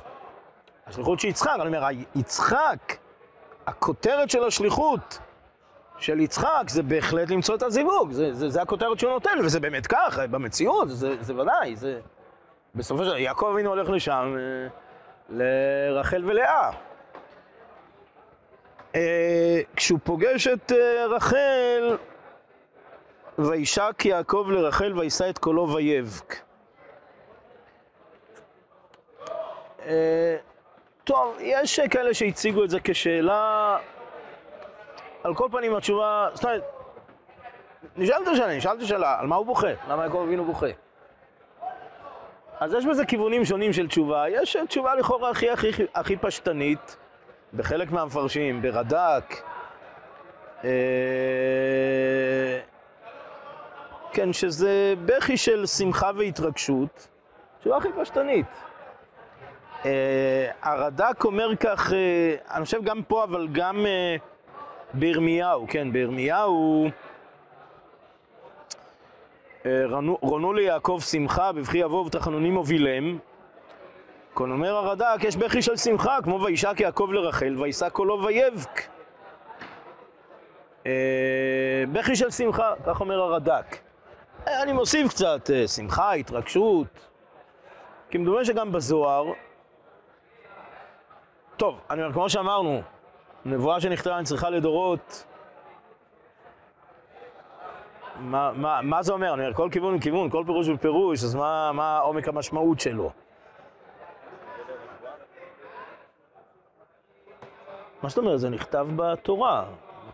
השליחות 0.87 1.21
של 1.21 1.29
יצחק, 1.29 1.53
אני 1.61 1.67
אומר, 1.67 1.89
יצחק 2.15 2.97
הכותרת 3.67 4.31
של 4.31 4.45
השליחות 4.45 5.19
של 6.03 6.21
יצחק 6.21 6.65
זה 6.69 6.83
בהחלט 6.83 7.31
למצוא 7.31 7.55
את 7.55 7.63
הזיווג, 7.63 8.13
זה, 8.13 8.35
זה, 8.35 8.49
זה 8.49 8.63
הכותרת 8.63 8.99
שהוא 8.99 9.13
נותן, 9.13 9.39
וזה 9.45 9.61
באמת 9.61 9.87
כך, 9.87 10.19
במציאות, 10.31 10.89
זה, 10.91 11.23
זה 11.23 11.35
ודאי, 11.37 11.77
זה... 11.77 12.01
בסופו 12.75 13.03
של 13.03 13.09
דבר, 13.09 13.19
יעקב 13.19 13.51
אבינו 13.53 13.71
הולך 13.71 13.91
לשם, 13.91 14.37
אה, 14.39 14.69
לרחל 15.29 16.25
ולאה. 16.25 16.71
אה, 18.95 19.61
כשהוא 19.77 19.99
פוגש 20.05 20.47
את 20.47 20.73
אה, 20.73 21.07
רחל, 21.07 21.97
וישק 23.39 24.05
יעקב 24.05 24.47
לרחל 24.51 24.99
וישא 24.99 25.31
את 25.31 25.39
קולו 25.39 25.75
ויבק. 25.75 26.37
טוב, 31.05 31.37
יש 31.41 31.81
כאלה 31.81 32.15
שהציגו 32.15 32.65
את 32.65 32.71
זה 32.71 32.79
כשאלה, 32.85 33.79
על 35.25 35.35
כל 35.35 35.49
פנים 35.53 35.75
התשובה, 35.75 36.29
זאת 36.35 36.45
אומרת, 36.45 36.63
נשאלת 37.97 38.27
שאלה, 38.37 38.57
נשאלת 38.57 38.87
שאלה, 38.87 39.21
על 39.21 39.27
מה 39.27 39.37
הוא 39.37 39.47
בוכה? 39.47 39.73
למה 39.89 40.03
יעקב 40.03 40.19
אבינו 40.27 40.45
בוכה? 40.45 40.67
אז 42.61 42.75
יש 42.75 42.87
בזה 42.87 43.05
כיוונים 43.05 43.45
שונים 43.45 43.73
של 43.73 43.89
תשובה. 43.89 44.25
יש 44.29 44.57
תשובה 44.69 44.95
לכאורה 44.95 45.31
הכי, 45.31 45.51
הכי, 45.51 45.71
הכי 45.95 46.17
פשטנית, 46.17 46.97
בחלק 47.55 47.91
מהמפרשים, 47.91 48.63
ברד"ק. 48.63 49.43
אה, 50.65 50.71
כן, 54.13 54.33
שזה 54.33 54.95
בכי 55.05 55.37
של 55.37 55.67
שמחה 55.67 56.11
והתרגשות, 56.17 57.09
תשובה 57.61 57.77
הכי 57.77 57.89
פשטנית. 58.01 58.47
אה, 59.85 60.51
הרד"ק 60.63 61.25
אומר 61.25 61.57
כך, 61.57 61.93
אה, 61.93 62.57
אני 62.57 62.65
חושב 62.65 62.85
גם 62.85 63.03
פה, 63.03 63.25
אבל 63.25 63.49
גם 63.53 63.87
בירמיהו, 64.95 65.67
כן, 65.69 65.93
בירמיהו 65.93 66.91
רונו 70.21 70.53
ליעקב 70.53 71.01
שמחה, 71.11 71.53
בבכי 71.53 71.79
יבוא 71.79 72.01
ובתחנונים 72.01 72.55
הובילם. 72.55 73.19
כאן 74.37 74.51
אומר 74.51 74.77
הרד"ק, 74.77 75.25
יש 75.25 75.37
בכי 75.37 75.63
של 75.63 75.77
שמחה, 75.77 76.19
כמו 76.23 76.41
וישק 76.41 76.81
יעקב 76.81 77.09
לרחל, 77.13 77.57
וישא 77.59 77.89
קולו 77.89 78.23
ויבק. 78.25 78.81
אה, 80.87 81.85
בכי 81.93 82.17
של 82.17 82.31
שמחה, 82.31 82.73
כך 82.87 83.01
אומר 83.01 83.21
הרד"ק. 83.21 83.79
אה, 84.49 84.63
אני 84.63 84.73
מוסיף 84.73 85.09
קצת 85.09 85.51
אה, 85.55 85.69
שמחה, 85.69 86.13
התרגשות. 86.13 86.87
כי 88.11 88.19
מדומה 88.19 88.45
שגם 88.45 88.73
בזוהר, 88.73 89.33
טוב, 91.57 91.81
אני 91.91 92.03
אומר, 92.03 92.13
כמו 92.13 92.31
שאמרנו, 92.31 92.83
נבואה 93.45 93.81
שנכתבה 93.81 94.21
צריכה 94.25 94.51
לדורות, 94.51 95.25
מה, 98.19 98.53
מה, 98.53 98.81
מה 98.83 99.03
זה 99.03 99.13
אומר? 99.13 99.35
אני 99.35 99.43
אומר, 99.43 99.55
כל 99.55 99.69
כיוון 99.73 99.93
הוא 99.93 100.01
כיוון, 100.01 100.31
כל 100.31 100.43
פירוש 100.47 100.69
הוא 100.69 100.77
פירוש, 100.77 101.25
אז 101.25 101.35
מה, 101.35 101.73
מה 101.73 101.99
עומק 101.99 102.29
המשמעות 102.29 102.81
שלו? 102.81 103.11
מה 108.03 108.09
זאת 108.09 108.19
אומרת? 108.19 108.41
זה 108.41 108.51
נכתב 108.51 108.87
בתורה. 108.97 109.65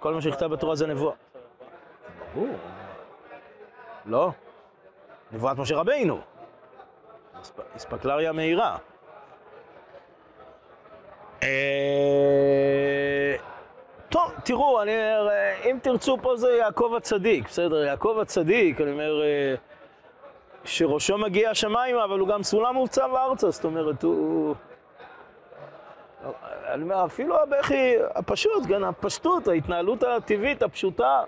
כל 0.00 0.14
מה 0.14 0.22
שנכתב 0.22 0.46
בתורה 0.46 0.74
זה 0.74 0.86
נבואה. 0.86 1.14
ברור. 2.34 2.56
לא. 4.06 4.30
נבואת 5.32 5.58
משה 5.58 5.76
רבינו. 5.76 6.20
אספקלריה 7.76 8.32
מהירה. 8.32 8.76
אה, 11.42 13.37
טוב, 14.09 14.33
תראו, 14.44 14.83
אני 14.83 14.90
אומר, 14.90 15.29
אם 15.64 15.79
תרצו 15.83 16.16
פה 16.22 16.37
זה 16.37 16.53
יעקב 16.53 16.94
הצדיק, 16.96 17.48
בסדר? 17.48 17.85
יעקב 17.85 18.18
הצדיק, 18.22 18.81
אני 18.81 18.90
אומר, 18.90 19.22
אה, 19.22 19.55
שראשו 20.64 21.18
מגיע 21.18 21.51
השמיימה, 21.51 22.05
אבל 22.05 22.18
הוא 22.18 22.29
גם 22.29 22.42
סולם 22.42 22.74
מובצב 22.74 23.11
ארצה, 23.14 23.51
זאת 23.51 23.64
אומרת, 23.64 24.03
הוא... 24.03 24.55
אני 26.72 26.83
אומר, 26.83 27.05
אפילו 27.05 27.42
הבכי 27.42 27.94
הפשוט, 28.14 28.66
כן, 28.68 28.85
הפשטות, 28.85 29.48
ההתנהלות 29.48 30.03
הטבעית, 30.03 30.62
הפשוטה, 30.62 31.22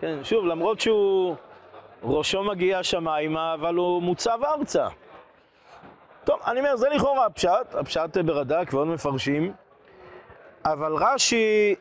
כן, 0.00 0.18
שוב, 0.22 0.46
למרות 0.46 0.80
שהוא 0.80 1.34
ראשו 2.02 2.44
מגיע 2.44 2.78
השמיימה, 2.78 3.54
אבל 3.54 3.74
הוא 3.74 4.02
מוצב 4.02 4.38
ארצה. 4.44 4.88
טוב, 6.28 6.40
אני 6.46 6.60
אומר, 6.60 6.76
זה 6.76 6.88
לכאורה 6.88 7.26
הפשט, 7.26 7.74
הפשט 7.74 8.16
ברד"ק 8.16 8.68
ועוד 8.72 8.86
מפרשים, 8.86 9.52
אבל 10.64 10.92
רש"י 10.94 11.74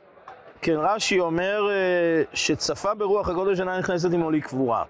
כן, 0.61 0.75
רש"י 0.77 1.19
אומר 1.19 1.69
אה, 1.69 2.23
שצפה 2.33 2.93
ברוח 2.93 3.29
הקודש 3.29 3.59
אינה 3.59 3.79
נכנסת 3.79 4.13
עמו 4.13 4.31
לקבורה. 4.31 4.83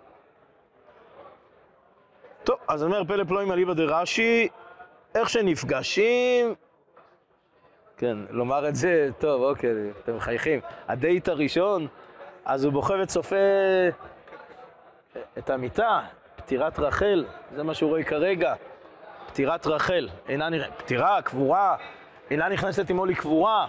טוב, 2.43 2.55
אז 2.67 2.83
אני 2.83 2.91
אומר, 2.91 3.03
פלא 3.07 3.23
פלואים 3.23 3.51
אליבא 3.51 3.73
דרש"י, 3.73 4.47
איך 5.15 5.29
שנפגשים, 5.29 6.55
כן, 7.97 8.17
לומר 8.29 8.69
את 8.69 8.75
זה, 8.75 9.09
טוב, 9.19 9.41
אוקיי, 9.41 9.71
אתם 10.03 10.15
מחייכים. 10.15 10.59
הדייט 10.87 11.27
הראשון, 11.27 11.87
אז 12.45 12.63
הוא 12.63 12.73
בוכה 12.73 12.93
וצופה 13.01 13.35
את 15.37 15.49
המיטה, 15.49 16.01
פטירת 16.35 16.79
רחל, 16.79 17.25
זה 17.55 17.63
מה 17.63 17.73
שהוא 17.73 17.89
רואה 17.89 18.03
כרגע, 18.03 18.53
פטירת 19.37 19.67
רחל, 19.67 20.09
אינה 20.29 20.49
נראית, 20.49 20.73
פטירה, 20.77 21.21
קבורה, 21.21 21.75
אינה 22.31 22.49
נכנסת 22.49 22.89
עמו 22.89 23.05
לקבורה. 23.05 23.67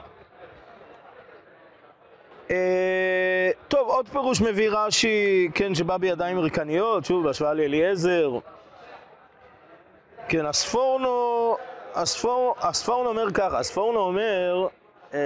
אה, 2.50 3.50
טוב, 3.68 3.88
עוד 3.88 4.08
פירוש 4.08 4.40
מביא 4.40 4.70
רש"י, 4.70 5.48
כן, 5.54 5.74
שבא 5.74 5.96
בידיים 5.96 6.38
ריקניות, 6.38 7.04
שוב, 7.04 7.24
בהשוואה 7.24 7.54
לאליעזר. 7.54 8.38
כן, 10.28 10.46
הספורנו, 10.46 11.56
הספור, 11.94 12.54
הספורנו 12.60 13.08
אומר 13.08 13.30
ככה, 13.30 13.58
הספורנו 13.58 14.00
אומר, 14.00 14.66
אה, 15.14 15.18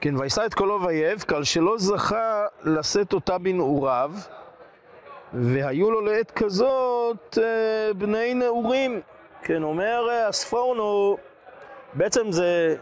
כן, 0.00 0.16
וישא 0.16 0.46
את 0.46 0.54
קולו 0.54 0.82
ויבק, 0.82 1.32
על 1.32 1.44
שלא 1.44 1.78
זכה 1.78 2.46
לשאת 2.62 3.12
אותה 3.12 3.38
בנעוריו, 3.38 4.12
והיו 5.32 5.90
לו 5.90 6.00
לעת 6.00 6.30
כזאת 6.30 7.38
אה, 7.42 7.94
בני 7.94 8.34
נעורים. 8.34 9.00
כן, 9.42 9.62
אומר 9.62 10.08
אה, 10.10 10.28
הספורנו, 10.28 11.16
בעצם 11.94 12.32
זה, 12.32 12.76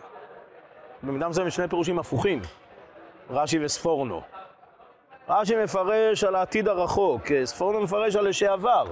במידה 1.03 1.29
מסוימת 1.29 1.53
שני 1.53 1.69
פירושים 1.69 1.99
הפוכים, 1.99 2.41
רש"י 3.31 3.65
וספורנו. 3.65 4.23
רש"י 5.29 5.57
מפרש 5.65 6.25
על 6.25 6.35
העתיד 6.35 6.69
הרחוק, 6.69 7.33
אה, 7.33 7.47
ספורנו 7.47 7.81
מפרש 7.81 8.17
על 8.17 8.29
לשעבר. 8.29 8.85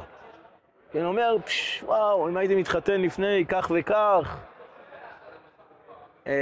כן, 0.93 1.05
אומר, 1.05 1.37
פש, 1.45 1.83
וואו, 1.87 2.29
אם 2.29 2.37
הייתי 2.37 2.55
מתחתן 2.55 3.01
לפני 3.01 3.45
כך 3.49 3.71
וכך, 3.75 4.37
אה, 6.27 6.33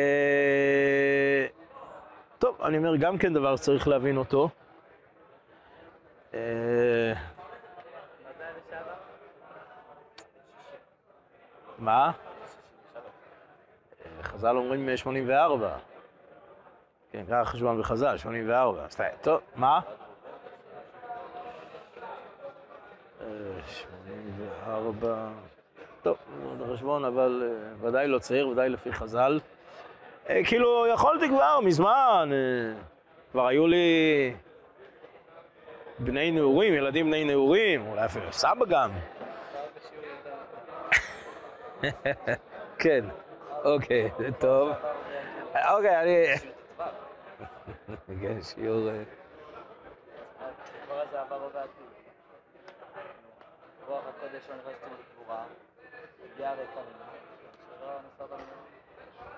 טוב, 2.44 2.62
אני 2.62 2.78
אומר, 2.78 2.96
גם 2.96 3.18
כן 3.18 3.34
דבר 3.34 3.56
שצריך 3.56 3.88
להבין 3.88 4.16
אותו. 4.16 4.48
אה, 6.34 7.12
מה? 11.78 12.10
אה, 14.00 14.22
חז"ל 14.22 14.56
אומרים 14.56 14.96
84. 14.96 15.76
כן, 17.12 17.24
ככה 17.30 17.44
חשבון 17.44 17.80
בחז"ל, 17.80 18.16
84. 18.16 18.86
טוב, 19.22 19.40
מה? 19.56 19.80
84. 23.18 25.08
אה, 25.08 25.28
טוב, 26.02 26.16
חשבון, 26.72 27.04
אבל 27.04 27.52
ודאי 27.80 28.08
לא 28.08 28.18
צעיר, 28.18 28.48
ודאי 28.48 28.68
לפי 28.68 28.92
חז"ל. 28.92 29.40
אה, 30.30 30.40
כאילו, 30.44 30.86
יכולתי 30.86 31.28
כבר 31.28 31.60
מזמן, 31.60 32.30
אה, 32.32 32.82
כבר 33.32 33.46
היו 33.46 33.66
לי 33.66 34.34
בני 35.98 36.30
נעורים, 36.30 36.74
ילדים 36.74 37.06
בני 37.06 37.24
נעורים, 37.24 37.86
אולי 37.86 38.04
אפילו 38.04 38.32
סבא 38.32 38.66
גם. 38.66 38.90
כן, 42.78 43.04
אוקיי, 43.64 44.10
זה 44.18 44.32
טוב. 44.32 44.72
אוקיי, 45.70 46.02
אני... 46.02 46.26
כן, 48.22 48.42
שיעור... 48.42 48.88
אה. 48.88 49.02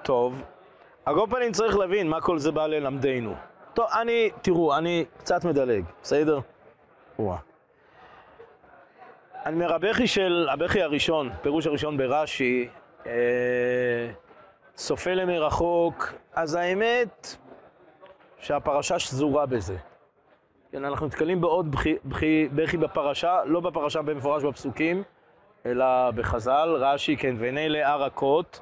טוב. 0.03 0.43
על 1.07 1.15
כל 1.15 1.27
פנים 1.31 1.53
צריך 1.53 1.77
להבין 1.77 2.09
מה 2.09 2.21
כל 2.21 2.39
זה 2.39 2.53
בא 2.53 2.67
ללמדנו. 2.67 3.35
טוב, 3.75 3.87
אני, 4.01 4.31
תראו, 4.43 4.77
אני 4.77 5.05
קצת 5.19 5.45
מדלג, 5.45 5.85
בסדר? 6.03 6.41
וואה. 7.19 7.39
אני 9.47 9.55
אומר, 9.55 9.75
הבכי 9.75 10.07
של, 10.07 10.49
הבכי 10.51 10.83
הראשון, 10.83 11.31
פירוש 11.43 11.67
הראשון 11.67 11.97
ברש"י, 11.97 12.69
אה, 13.07 13.13
צופה 14.75 15.15
למרחוק, 15.15 16.13
אז 16.35 16.55
האמת 16.55 17.37
שהפרשה 18.39 18.99
שזורה 18.99 19.47
בזה. 19.47 19.77
כן, 20.73 20.85
אנחנו 20.85 21.07
נתקלים 21.07 21.41
בעוד 21.41 21.71
בכי, 21.71 21.97
בכי, 22.05 22.49
בכי 22.55 22.77
בפרשה, 22.77 23.45
לא 23.45 23.61
בפרשה 23.61 24.03
במפורש 24.03 24.45
בפסוקים, 24.45 25.03
אלא 25.67 26.11
בחז"ל, 26.11 26.69
רש"י, 26.79 27.17
כן, 27.17 27.37
ועיני 27.39 27.69
לאה 27.69 27.97
רכות, 27.97 28.61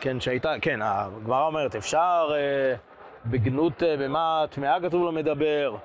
כן, 0.00 0.20
שהייתה, 0.20 0.54
כן, 0.62 0.80
הגמרא 0.82 1.46
אומרת, 1.46 1.76
אפשר 1.76 2.30
אה, 2.34 2.74
בגנות, 3.26 3.82
אה, 3.82 3.96
במה 3.96 4.44
טמאה 4.50 4.80
כתוב 4.80 5.04
לו 5.04 5.12
מדבר, 5.12 5.76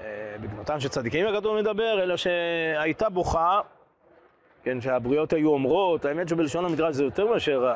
אה, 0.00 0.06
בגנותם 0.40 0.80
של 0.80 0.88
צדיקים 0.88 1.26
הכתוב 1.26 1.56
מדבר, 1.56 2.02
אלא 2.02 2.16
שהייתה 2.16 3.08
בוכה, 3.08 3.60
כן, 4.62 4.80
שהבריות 4.80 5.32
היו 5.32 5.50
אומרות, 5.50 6.04
האמת 6.04 6.28
שבלשון 6.28 6.64
המדרש 6.64 6.94
זה 6.94 7.04
יותר 7.04 7.26
מאשר, 7.26 7.72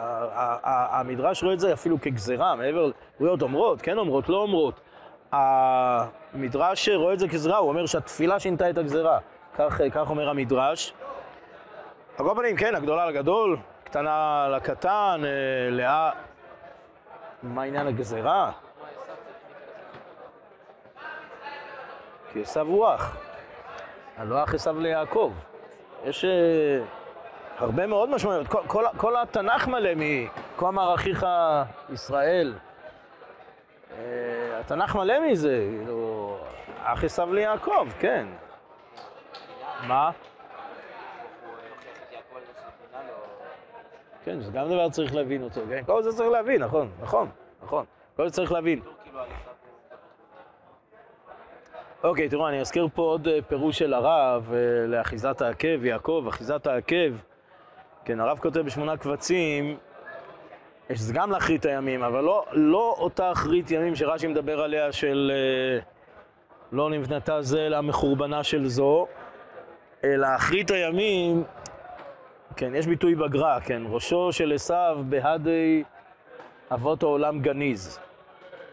המדרש 0.62 1.42
רואה 1.42 1.54
את 1.54 1.60
זה 1.60 1.72
אפילו 1.72 2.00
כגזרה, 2.00 2.54
מעבר 2.56 2.90
לבריות 3.20 3.42
אומרות, 3.42 3.82
כן 3.82 3.98
אומרות, 3.98 4.28
לא 4.28 4.36
אומרות. 4.36 4.80
המדרש 5.32 6.88
רואה 6.88 7.12
את 7.12 7.18
זה 7.18 7.28
כגזרה, 7.28 7.56
הוא 7.56 7.68
אומר 7.68 7.86
שהתפילה 7.86 8.40
שינתה 8.40 8.70
את 8.70 8.78
הגזרה. 8.78 9.18
כך, 9.54 9.80
כך 9.92 10.10
אומר 10.10 10.28
המדרש. 10.28 10.94
על 12.18 12.26
כל 12.26 12.34
פנים, 12.36 12.56
כן, 12.56 12.74
הגדולה 12.74 13.06
לגדול, 13.06 13.56
קטנה 13.92 14.48
לקטן, 14.56 15.20
אה, 15.24 15.70
לאה... 15.70 16.10
מה 17.42 17.62
עניין 17.62 17.86
הגזרה? 17.86 18.50
כי 22.32 22.42
עשו 22.42 22.60
הוא 22.60 22.94
אח. 22.94 23.16
הלא 24.16 24.44
אח 24.44 24.54
עשו 24.54 24.80
ליעקב. 24.80 25.32
יש 26.04 26.24
uh, 26.24 26.28
הרבה 27.58 27.86
מאוד 27.86 28.10
משמעויות. 28.10 28.46
כל, 28.96 29.16
התנ"ך 29.16 29.68
מלא 29.68 29.90
מ"כה 29.96 30.68
אמר 30.68 30.94
אחיך 30.94 31.26
ישראל". 31.92 32.54
Uh, 33.90 33.94
התנ"ך 34.60 34.94
מלא 34.94 35.20
מזה, 35.20 35.68
כאילו, 35.78 36.36
אח 36.84 37.04
עשו 37.04 37.32
ליעקב, 37.32 37.88
כן. 37.98 38.26
מה? 39.86 40.10
כן, 44.24 44.40
זה 44.40 44.52
גם 44.52 44.68
דבר 44.68 44.88
שצריך 44.88 45.14
להבין 45.14 45.42
אותו, 45.42 45.60
כן? 45.68 45.82
כל 45.86 46.02
זה 46.02 46.12
צריך 46.12 46.30
להבין, 46.30 46.62
נכון, 46.62 46.88
נכון, 47.02 47.28
נכון. 47.62 47.84
כל 48.16 48.28
זה 48.28 48.34
צריך 48.34 48.52
להבין. 48.52 48.80
אוקיי, 52.04 52.28
תראו, 52.28 52.48
אני 52.48 52.60
אזכיר 52.60 52.88
פה 52.94 53.02
עוד 53.02 53.28
אה, 53.28 53.38
פירוש 53.48 53.78
של 53.78 53.94
הרב 53.94 54.52
אה, 54.52 54.86
לאחיזת 54.86 55.42
העקב, 55.42 55.84
יעקב, 55.84 56.24
אחיזת 56.28 56.66
העקב. 56.66 57.12
כן, 58.04 58.20
הרב 58.20 58.38
כותב 58.38 58.60
בשמונה 58.60 58.96
קבצים, 58.96 59.76
שזה 60.92 61.12
גם 61.12 61.30
לאחרית 61.30 61.64
הימים, 61.64 62.02
אבל 62.02 62.24
לא, 62.24 62.44
לא 62.52 62.94
אותה 62.98 63.32
אחרית 63.32 63.70
ימים 63.70 63.94
שרש"י 63.94 64.26
מדבר 64.26 64.60
עליה 64.60 64.92
של 64.92 65.32
אה, 65.34 65.80
לא 66.72 66.90
נבנתה 66.90 67.42
זה 67.42 67.66
אלא 67.66 67.80
מחורבנה 67.80 68.44
של 68.44 68.66
זו, 68.66 69.06
אלא 70.04 70.26
אחרית 70.36 70.70
הימים, 70.70 71.44
כן, 72.56 72.74
יש 72.74 72.86
ביטוי 72.86 73.14
בגר"א, 73.14 73.60
כן, 73.60 73.82
ראשו 73.90 74.32
של 74.32 74.52
עשיו 74.52 74.98
בהדי 75.08 75.84
אבות 76.74 77.02
העולם 77.02 77.40
גניז. 77.40 77.98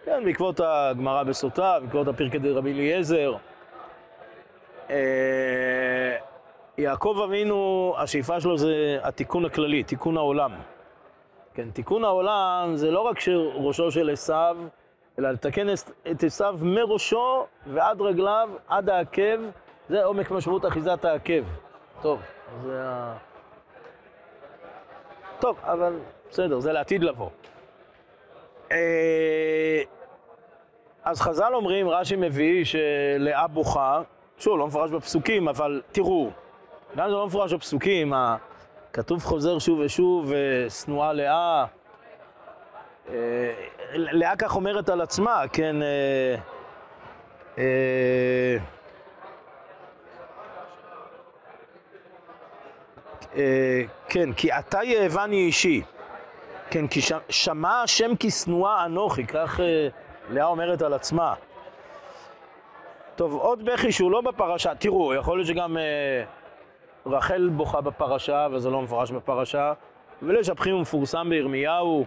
כן, 0.05 0.21
בעקבות 0.25 0.59
הגמרא 0.63 1.23
בסוטה, 1.23 1.77
בעקבות 1.81 2.07
הפרקי 2.07 2.39
דרבי 2.39 2.73
אליעזר. 2.73 3.35
אה, 4.89 6.15
יעקב 6.77 7.21
אבינו, 7.25 7.93
השאיפה 7.97 8.41
שלו 8.41 8.57
זה 8.57 8.99
התיקון 9.03 9.45
הכללי, 9.45 9.83
תיקון 9.83 10.17
העולם. 10.17 10.51
כן, 11.53 11.71
תיקון 11.71 12.03
העולם 12.03 12.71
זה 12.75 12.91
לא 12.91 13.01
רק 13.01 13.19
שראשו 13.19 13.91
של 13.91 14.09
עשיו, 14.09 14.57
אלא 15.19 15.31
לתקן 15.31 15.67
את 16.11 16.23
עשיו 16.23 16.57
מראשו 16.61 17.45
ועד 17.67 18.01
רגליו, 18.01 18.49
עד 18.67 18.89
העקב, 18.89 19.39
זה 19.89 20.03
עומק 20.03 20.31
משמעות 20.31 20.65
אחיזת 20.65 21.05
העקב. 21.05 21.43
טוב, 22.01 22.21
זה 22.63 22.81
ה... 22.83 23.28
טוב, 25.39 25.57
אבל 25.63 25.99
בסדר, 26.29 26.59
זה 26.59 26.71
לעתיד 26.71 27.03
לבוא. 27.03 27.29
אה, 28.71 29.81
אז 31.03 31.21
חז"ל 31.21 31.53
אומרים, 31.53 31.89
רש"י 31.89 32.15
מביא 32.15 32.65
שלאה 32.65 33.47
בוכה, 33.47 34.01
שוב, 34.37 34.59
לא 34.59 34.67
מפורש 34.67 34.91
בפסוקים, 34.91 35.47
אבל 35.47 35.81
תראו, 35.91 36.29
גם 36.95 37.09
זה 37.09 37.15
לא 37.15 37.27
מפורש 37.27 37.53
בפסוקים, 37.53 38.13
כתוב 38.93 39.23
חוזר 39.23 39.59
שוב 39.59 39.79
ושוב, 39.79 40.31
שנואה 40.69 41.13
לאה, 41.13 41.65
אה, 43.09 43.51
לאה 43.93 44.35
כך 44.35 44.55
אומרת 44.55 44.89
על 44.89 45.01
עצמה, 45.01 45.43
כן, 45.53 45.75
כן, 54.09 54.33
כי 54.33 54.51
אתה 54.51 54.83
יאבני 54.83 55.35
אישי. 55.35 55.81
כן, 56.71 56.87
כי 56.87 56.99
שמע 57.29 57.81
השם 57.81 58.15
כי 58.15 58.31
שנואה 58.31 58.85
אנוכי, 58.85 59.25
כך 59.25 59.59
אה, 59.59 59.87
לאה 60.29 60.45
אומרת 60.45 60.81
על 60.81 60.93
עצמה. 60.93 61.33
טוב, 63.15 63.33
עוד 63.33 63.65
בכי 63.65 63.91
שהוא 63.91 64.11
לא 64.11 64.21
בפרשה, 64.21 64.75
תראו, 64.75 65.13
יכול 65.13 65.37
להיות 65.37 65.47
שגם 65.47 65.77
אה, 65.77 66.23
רחל 67.05 67.49
בוכה 67.49 67.81
בפרשה, 67.81 68.47
וזה 68.51 68.69
לא 68.69 68.81
מפורש 68.81 69.11
בפרשה, 69.11 69.73
ולש 70.21 70.49
הפכים 70.49 70.73
הוא 70.73 70.81
מפורסם 70.81 71.27
בירמיהו, 71.29 72.05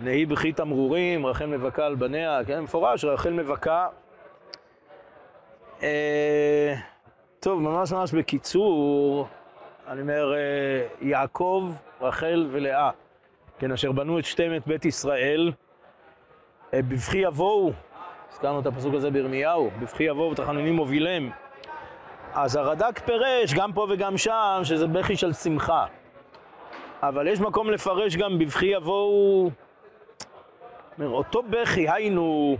נהי 0.00 0.26
בכי 0.26 0.52
תמרורים, 0.52 1.26
רחל 1.26 1.46
מבכה 1.46 1.86
על 1.86 1.94
בניה, 1.94 2.40
כן, 2.46 2.60
מפורש, 2.60 3.04
רחל 3.04 3.32
מבכה. 3.32 3.86
אה, 5.82 6.74
טוב, 7.40 7.60
ממש 7.60 7.92
ממש 7.92 8.14
בקיצור, 8.14 9.26
אני 9.90 10.00
אומר, 10.00 10.34
אה, 10.34 10.86
יעקב, 11.00 11.72
רחל 12.00 12.48
ולאה. 12.50 12.90
כן, 13.58 13.72
אשר 13.72 13.92
בנו 13.92 14.18
את 14.18 14.24
שתיהם 14.24 14.56
את 14.56 14.66
בית 14.66 14.84
ישראל, 14.84 15.52
אה, 16.74 16.82
בבכי 16.82 17.18
יבואו, 17.18 17.72
הזכרנו 18.32 18.60
את 18.60 18.66
הפסוק 18.66 18.94
הזה 18.94 19.10
בירמיהו, 19.10 19.70
בבכי 19.80 20.02
יבואו 20.02 20.30
ותחנונים 20.30 20.74
מובילם. 20.74 21.30
אז 22.34 22.56
הרד"ק 22.56 22.98
פירש, 22.98 23.54
גם 23.54 23.72
פה 23.72 23.86
וגם 23.90 24.18
שם, 24.18 24.60
שזה 24.62 24.86
בכי 24.86 25.16
של 25.16 25.32
שמחה. 25.32 25.86
אבל 27.02 27.26
יש 27.26 27.40
מקום 27.40 27.70
לפרש 27.70 28.16
גם 28.16 28.38
בבכי 28.38 28.66
יבואו, 28.66 29.50
אותו 31.00 31.42
בכי, 31.42 31.88
היינו, 31.88 32.56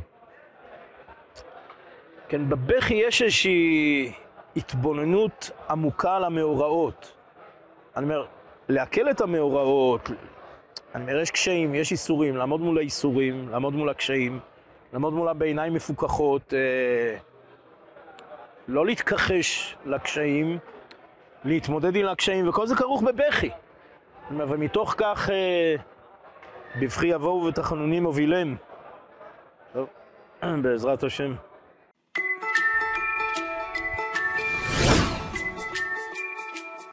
כן, 2.28 2.48
בבכי 2.48 2.94
יש 2.94 3.22
איזושהי 3.22 4.12
התבוננות 4.56 5.50
עמוקה 5.70 6.16
על 6.16 6.24
המאורעות. 6.24 7.19
אני 7.96 8.04
אומר, 8.04 8.26
לעכל 8.68 9.10
את 9.10 9.20
המאורעות, 9.20 10.10
אני 10.94 11.02
אומר, 11.02 11.20
יש 11.20 11.30
קשיים, 11.30 11.74
יש 11.74 11.92
איסורים, 11.92 12.36
לעמוד 12.36 12.60
מול 12.60 12.78
האיסורים, 12.78 13.48
לעמוד 13.48 13.74
מול 13.74 13.88
הקשיים, 13.88 14.38
לעמוד 14.92 15.12
מולה 15.12 15.34
בעיניים 15.34 15.74
מפוכחות, 15.74 16.54
אה, 16.54 17.16
לא 18.68 18.86
להתכחש 18.86 19.76
לקשיים, 19.84 20.58
להתמודד 21.44 21.96
עם 21.96 22.06
הקשיים, 22.06 22.48
וכל 22.48 22.66
זה 22.66 22.76
כרוך 22.76 23.02
בבכי. 23.02 23.50
ומתוך 24.30 24.94
כך, 24.98 25.30
אה, 25.30 25.76
בבכי 26.80 27.06
יבואו 27.06 27.44
ותחנונים 27.44 28.04
הובילם. 28.04 28.56
טוב, 29.72 29.88
בעזרת 30.62 31.02
השם. 31.02 31.34